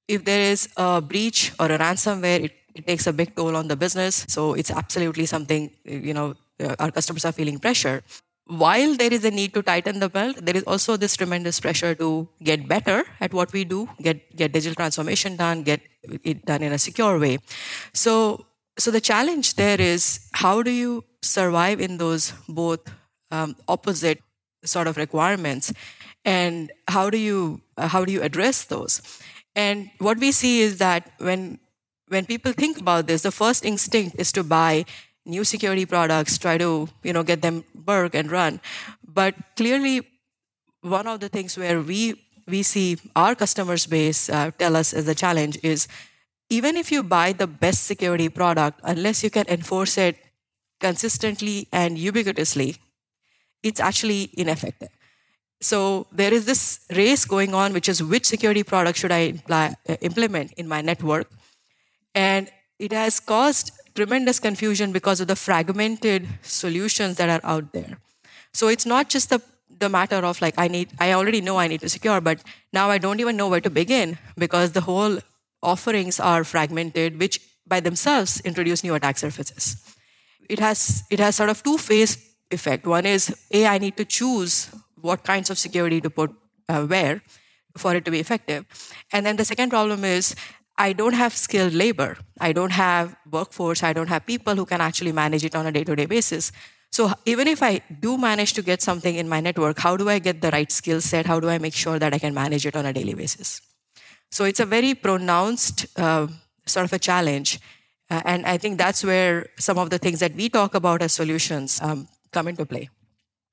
If 0.07 0.25
there 0.25 0.39
is 0.39 0.69
a 0.77 1.01
breach 1.01 1.53
or 1.59 1.67
a 1.71 1.79
ransomware, 1.79 2.43
it, 2.45 2.53
it 2.75 2.85
takes 2.85 3.07
a 3.07 3.13
big 3.13 3.35
toll 3.35 3.55
on 3.55 3.67
the 3.67 3.75
business. 3.75 4.25
So 4.29 4.53
it's 4.53 4.69
absolutely 4.69 5.25
something 5.25 5.71
you 5.83 6.13
know 6.13 6.35
uh, 6.59 6.75
our 6.77 6.91
customers 6.91 7.25
are 7.25 7.31
feeling 7.31 7.57
pressure 7.57 8.03
while 8.51 8.95
there 8.95 9.13
is 9.13 9.23
a 9.23 9.31
need 9.31 9.53
to 9.53 9.61
tighten 9.61 9.99
the 9.99 10.09
belt, 10.09 10.35
there 10.41 10.57
is 10.57 10.63
also 10.63 10.97
this 10.97 11.15
tremendous 11.15 11.59
pressure 11.59 11.95
to 11.95 12.27
get 12.43 12.67
better 12.67 13.05
at 13.21 13.33
what 13.33 13.53
we 13.53 13.63
do, 13.63 13.87
get 14.01 14.35
get 14.35 14.51
digital 14.51 14.75
transformation 14.75 15.37
done, 15.37 15.63
get 15.63 15.81
it 16.23 16.45
done 16.45 16.61
in 16.61 16.73
a 16.73 16.77
secure 16.77 17.17
way. 17.17 17.39
So, 17.93 18.45
so 18.77 18.91
the 18.91 19.01
challenge 19.01 19.55
there 19.55 19.79
is 19.79 20.27
how 20.34 20.62
do 20.62 20.71
you 20.71 21.03
survive 21.21 21.79
in 21.79 21.97
those 21.97 22.34
both 22.47 22.79
um, 23.31 23.55
opposite 23.67 24.21
sort 24.63 24.88
of 24.88 24.97
requirements, 24.97 25.73
and 26.25 26.71
how 26.88 27.10
do 27.10 27.17
you 27.17 27.62
uh, 27.77 27.88
how 27.88 28.05
do 28.05 28.12
you 28.12 28.21
address 28.21 28.65
those? 28.65 29.01
And 29.55 29.89
what 29.99 30.17
we 30.17 30.31
see 30.31 30.62
is 30.62 30.77
that 30.77 31.12
when 31.17 31.60
when 32.07 32.25
people 32.25 32.53
think 32.53 32.79
about 32.79 33.07
this, 33.07 33.23
the 33.23 33.31
first 33.31 33.65
instinct 33.65 34.15
is 34.19 34.31
to 34.34 34.43
buy 34.43 34.86
new 35.25 35.43
security 35.43 35.86
products, 35.86 36.38
try 36.38 36.57
to 36.57 36.89
you 37.03 37.13
know 37.13 37.23
get 37.23 37.41
them 37.41 37.63
work 37.86 38.15
and 38.15 38.31
run. 38.31 38.60
But 39.07 39.36
clearly, 39.55 40.07
one 40.81 41.07
of 41.07 41.19
the 41.19 41.29
things 41.29 41.57
where 41.57 41.81
we 41.81 42.21
we 42.47 42.63
see 42.63 42.97
our 43.15 43.36
customers 43.36 43.86
base 43.86 44.29
uh, 44.29 44.51
tell 44.57 44.75
us 44.75 44.93
as 44.93 45.07
a 45.07 45.15
challenge 45.15 45.57
is 45.63 45.88
even 46.51 46.75
if 46.75 46.91
you 46.91 47.01
buy 47.01 47.31
the 47.31 47.47
best 47.47 47.85
security 47.85 48.27
product, 48.27 48.81
unless 48.83 49.23
you 49.23 49.29
can 49.29 49.45
enforce 49.47 49.97
it 49.97 50.17
consistently 50.81 51.69
and 51.71 51.97
ubiquitously, 51.97 52.77
it's 53.63 53.79
actually 53.79 54.29
ineffective. 54.33 54.89
So 55.61 56.07
there 56.11 56.33
is 56.33 56.45
this 56.45 56.81
race 56.93 57.23
going 57.23 57.53
on, 57.53 57.71
which 57.71 57.87
is 57.87 58.03
which 58.03 58.25
security 58.25 58.63
product 58.63 58.99
should 58.99 59.13
I 59.13 59.41
uh, 59.49 59.73
implement 60.01 60.51
in 60.53 60.67
my 60.67 60.81
network? 60.81 61.31
And 62.13 62.51
it 62.79 62.91
has 62.91 63.21
caused 63.21 63.71
tremendous 63.95 64.39
confusion 64.39 64.91
because 64.91 65.21
of 65.21 65.27
the 65.27 65.37
fragmented 65.37 66.27
solutions 66.41 67.15
that 67.17 67.29
are 67.29 67.49
out 67.49 67.71
there. 67.71 67.97
So 68.53 68.67
it's 68.67 68.85
not 68.85 69.07
just 69.07 69.29
the, 69.29 69.41
the 69.79 69.87
matter 69.87 70.17
of 70.17 70.41
like, 70.41 70.55
I 70.57 70.67
need, 70.67 70.89
I 70.99 71.13
already 71.13 71.39
know 71.39 71.57
I 71.57 71.67
need 71.67 71.81
to 71.81 71.89
secure, 71.89 72.19
but 72.19 72.43
now 72.73 72.89
I 72.89 72.97
don't 72.97 73.21
even 73.21 73.37
know 73.37 73.47
where 73.47 73.61
to 73.61 73.69
begin 73.69 74.17
because 74.35 74.73
the 74.73 74.81
whole 74.81 75.19
offerings 75.62 76.19
are 76.19 76.43
fragmented, 76.43 77.19
which 77.19 77.39
by 77.67 77.80
themselves 77.80 78.41
introduce 78.41 78.84
new 78.84 78.95
attack 78.95 79.17
surfaces. 79.17 79.78
It 80.50 80.60
has, 80.60 81.04
it 81.10 81.19
has 81.19 81.36
sort 81.36 81.50
of 81.50 81.63
two 81.63 81.78
phase 81.78 82.17
effect. 82.50 82.86
One 82.86 83.06
is, 83.06 83.36
A, 83.52 83.67
I 83.67 83.78
need 83.78 83.97
to 83.97 84.06
choose 84.06 84.69
what 85.00 85.24
kinds 85.24 85.50
of 85.50 85.58
security 85.58 86.02
to 86.02 86.10
put 86.10 86.32
uh, 86.67 86.86
where 86.86 87.21
for 87.78 87.95
it 87.95 88.06
to 88.06 88.12
be 88.12 88.19
effective. 88.19 88.65
And 89.12 89.26
then 89.26 89.38
the 89.38 89.45
second 89.45 89.69
problem 89.69 90.04
is 90.04 90.36
I 90.78 90.93
don't 90.93 91.13
have 91.13 91.36
skilled 91.36 91.74
labor. 91.74 92.17
I 92.39 92.54
don't 92.54 92.71
have 92.71 93.15
workforce. 93.30 93.84
I 93.84 93.93
don't 93.93 94.08
have 94.08 94.26
people 94.26 94.56
who 94.56 94.65
can 94.65 94.82
actually 94.82 95.12
manage 95.12 95.45
it 95.45 95.56
on 95.56 95.65
a 95.65 95.71
day 95.71 95.84
to 95.84 95.95
day 95.95 96.06
basis. 96.06 96.52
So 96.91 97.13
even 97.26 97.47
if 97.47 97.63
I 97.63 97.82
do 98.02 98.17
manage 98.17 98.54
to 98.54 98.62
get 98.62 98.82
something 98.82 99.15
in 99.15 99.30
my 99.30 99.39
network, 99.39 99.80
how 99.80 99.95
do 99.95 100.10
I 100.10 100.19
get 100.19 100.41
the 100.41 100.52
right 100.52 100.71
skill 100.71 101.00
set? 101.00 101.26
How 101.26 101.39
do 101.39 101.50
I 101.50 101.58
make 101.58 101.74
sure 101.74 101.97
that 102.00 102.13
I 102.13 102.19
can 102.19 102.34
manage 102.34 102.65
it 102.65 102.76
on 102.76 102.86
a 102.86 102.91
daily 102.91 103.13
basis? 103.13 103.62
So 104.31 104.45
it's 104.45 104.59
a 104.59 104.65
very 104.65 104.93
pronounced 104.95 105.85
uh, 105.99 106.27
sort 106.65 106.85
of 106.85 106.93
a 106.93 106.99
challenge. 106.99 107.59
Uh, 108.09 108.21
and 108.25 108.45
I 108.45 108.57
think 108.57 108.77
that's 108.77 109.03
where 109.03 109.47
some 109.57 109.77
of 109.77 109.89
the 109.89 109.97
things 109.97 110.19
that 110.19 110.35
we 110.35 110.49
talk 110.49 110.73
about 110.73 111.01
as 111.01 111.13
solutions 111.13 111.79
um, 111.81 112.07
come 112.31 112.47
into 112.47 112.65
play. 112.65 112.89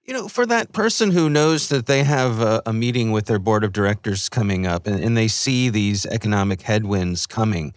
You 0.05 0.15
know, 0.15 0.29
for 0.29 0.47
that 0.47 0.73
person 0.73 1.11
who 1.11 1.29
knows 1.29 1.69
that 1.69 1.87
they 1.87 2.03
have 2.03 2.41
a, 2.41 2.63
a 2.65 2.73
meeting 2.73 3.13
with 3.13 3.27
their 3.27 3.39
board 3.39 3.63
of 3.63 3.73
directors 3.73 4.29
coming 4.29 4.67
up 4.67 4.87
and, 4.87 5.03
and 5.05 5.17
they 5.17 5.29
see 5.29 5.69
these 5.69 6.07
economic 6.07 6.63
headwinds 6.63 7.27
coming, 7.27 7.75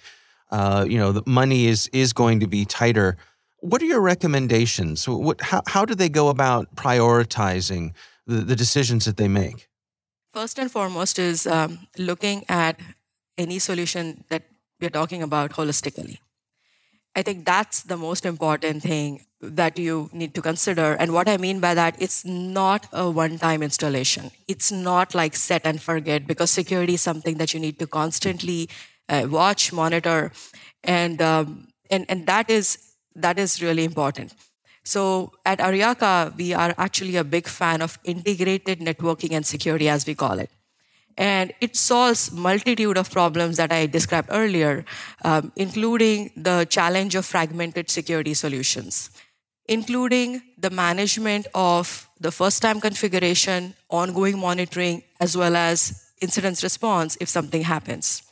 uh, 0.49 0.85
you 0.87 0.97
know, 0.97 1.11
the 1.11 1.23
money 1.25 1.67
is 1.67 1.89
is 1.91 2.13
going 2.13 2.39
to 2.39 2.47
be 2.47 2.65
tighter. 2.65 3.17
What 3.59 3.81
are 3.81 3.85
your 3.85 4.01
recommendations? 4.01 5.07
What, 5.07 5.41
how, 5.41 5.61
how 5.67 5.85
do 5.85 5.93
they 5.93 6.09
go 6.09 6.29
about 6.29 6.73
prioritizing 6.75 7.93
the, 8.25 8.37
the 8.37 8.55
decisions 8.55 9.05
that 9.05 9.17
they 9.17 9.27
make? 9.27 9.67
First 10.33 10.59
and 10.59 10.71
foremost 10.71 11.19
is 11.19 11.45
um, 11.45 11.87
looking 11.97 12.45
at 12.47 12.79
any 13.37 13.59
solution 13.59 14.23
that 14.29 14.43
we're 14.79 14.89
talking 14.89 15.21
about 15.21 15.51
holistically. 15.51 16.19
I 17.15 17.21
think 17.21 17.45
that's 17.45 17.83
the 17.83 17.97
most 17.97 18.25
important 18.25 18.81
thing 18.83 19.25
that 19.41 19.77
you 19.77 20.09
need 20.13 20.33
to 20.35 20.41
consider. 20.41 20.93
And 20.93 21.13
what 21.13 21.27
I 21.27 21.35
mean 21.35 21.59
by 21.59 21.73
that, 21.73 22.01
it's 22.01 22.23
not 22.23 22.87
a 22.93 23.09
one 23.09 23.37
time 23.39 23.61
installation. 23.61 24.31
It's 24.47 24.71
not 24.71 25.13
like 25.13 25.35
set 25.35 25.65
and 25.65 25.81
forget 25.81 26.27
because 26.27 26.49
security 26.49 26.93
is 26.93 27.01
something 27.01 27.37
that 27.37 27.53
you 27.53 27.59
need 27.59 27.77
to 27.79 27.87
constantly 27.87 28.69
uh, 29.09 29.27
watch, 29.29 29.73
monitor, 29.73 30.31
and, 30.83 31.21
um, 31.21 31.67
and, 31.89 32.05
and 32.07 32.25
that, 32.27 32.49
is, 32.49 32.77
that 33.15 33.37
is 33.37 33.61
really 33.61 33.83
important. 33.83 34.33
So 34.91 35.31
at 35.45 35.59
Aryaka, 35.59 36.35
we 36.35 36.53
are 36.53 36.75
actually 36.77 37.15
a 37.15 37.23
big 37.23 37.47
fan 37.47 37.81
of 37.81 37.97
integrated 38.03 38.79
networking 38.79 39.31
and 39.31 39.45
security, 39.45 39.87
as 39.87 40.05
we 40.05 40.15
call 40.15 40.37
it. 40.37 40.49
And 41.17 41.53
it 41.61 41.77
solves 41.77 42.29
multitude 42.33 42.97
of 42.97 43.09
problems 43.11 43.57
that 43.57 43.71
i 43.71 43.85
described 43.85 44.29
earlier 44.31 44.85
um, 45.23 45.51
including 45.55 46.31
the 46.35 46.65
challenge 46.77 47.15
of 47.15 47.25
fragmented 47.25 47.89
security 47.89 48.33
solutions 48.33 49.11
including 49.67 50.41
the 50.57 50.69
management 50.69 51.47
of 51.53 52.09
the 52.19 52.31
first 52.31 52.61
time 52.61 52.79
configuration 52.79 53.73
ongoing 53.89 54.39
monitoring 54.39 55.03
as 55.19 55.37
well 55.41 55.55
as 55.55 55.77
incident 56.21 56.63
response 56.63 57.17
if 57.19 57.29
something 57.29 57.63
happens. 57.63 58.23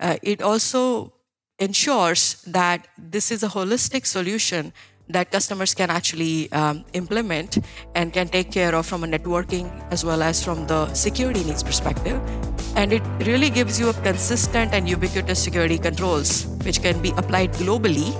Uh, 0.00 0.16
it 0.22 0.42
also 0.42 1.12
ensures 1.58 2.42
that 2.58 2.88
this 3.14 3.30
is 3.30 3.42
a 3.42 3.48
holistic 3.56 4.06
solution 4.06 4.72
that 5.10 5.30
customers 5.30 5.74
can 5.74 5.90
actually 5.90 6.50
um, 6.52 6.84
implement 6.92 7.58
and 7.94 8.12
can 8.12 8.28
take 8.28 8.52
care 8.52 8.74
of 8.74 8.86
from 8.86 9.04
a 9.04 9.06
networking 9.06 9.70
as 9.90 10.04
well 10.04 10.22
as 10.22 10.42
from 10.44 10.66
the 10.66 10.92
security 10.94 11.44
needs 11.44 11.62
perspective. 11.62 12.20
And 12.76 12.92
it 12.92 13.02
really 13.26 13.50
gives 13.50 13.80
you 13.80 13.88
a 13.88 13.94
consistent 13.94 14.72
and 14.72 14.88
ubiquitous 14.88 15.42
security 15.42 15.78
controls, 15.78 16.46
which 16.64 16.82
can 16.82 17.00
be 17.02 17.10
applied 17.16 17.52
globally 17.54 18.12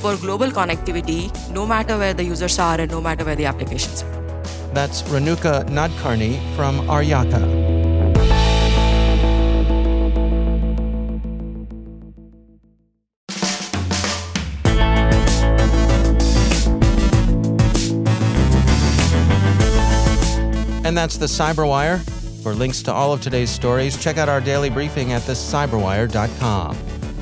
for 0.00 0.16
global 0.16 0.48
connectivity, 0.48 1.30
no 1.50 1.64
matter 1.64 1.96
where 1.96 2.12
the 2.12 2.24
users 2.24 2.58
are 2.58 2.80
and 2.80 2.90
no 2.90 3.00
matter 3.00 3.24
where 3.24 3.36
the 3.36 3.46
applications 3.46 4.02
are. 4.02 4.22
That's 4.74 5.02
Renuka 5.02 5.64
Nadkarni 5.68 6.40
from 6.56 6.80
Aryaka. 6.88 7.71
And 20.92 20.98
that's 20.98 21.16
the 21.16 21.24
Cyberwire. 21.24 22.02
For 22.42 22.52
links 22.52 22.82
to 22.82 22.92
all 22.92 23.14
of 23.14 23.22
today's 23.22 23.48
stories, 23.48 23.96
check 23.96 24.18
out 24.18 24.28
our 24.28 24.42
daily 24.42 24.68
briefing 24.68 25.12
at 25.12 25.22
thecyberwire.com. 25.22 26.76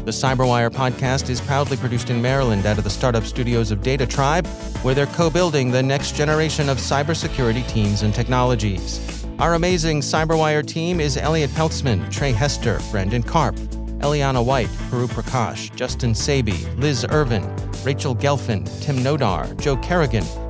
The 0.05 0.11
Cyberwire 0.11 0.71
podcast 0.71 1.31
is 1.31 1.41
proudly 1.41 1.77
produced 1.77 2.11
in 2.11 2.21
Maryland 2.21 2.67
out 2.67 2.79
of 2.79 2.83
the 2.83 2.91
startup 2.91 3.23
studios 3.23 3.71
of 3.71 3.81
Data 3.81 4.09
Tribe, 4.09 4.45
where 4.83 4.93
they're 4.93 5.07
co 5.07 5.31
building 5.31 5.71
the 5.71 5.85
next 5.85 6.17
generation 6.17 6.69
of 6.69 6.79
cybersecurity 6.79 7.65
teams 7.69 8.03
and 8.03 8.13
technologies. 8.13 9.25
Our 9.39 9.55
amazing 9.55 10.01
Cyberwire 10.01 10.67
team 10.67 10.99
is 10.99 11.17
Elliott 11.17 11.51
Peltzman, 11.51 12.11
Tre 12.11 12.33
Hester, 12.33 12.81
Brandon 12.91 13.23
Karpf, 13.23 13.57
Eliana 14.01 14.45
White, 14.45 14.71
Puru 14.91 15.07
Prakash, 15.07 15.73
Justin 15.77 16.11
Sabie, 16.11 16.77
Liz 16.77 17.07
Irvin, 17.09 17.49
Rachel 17.85 18.17
Gelfand, 18.17 18.67
Tim 18.83 18.97
Nodar, 18.97 19.57
Joe 19.61 19.77
Carrigan, 19.77 20.25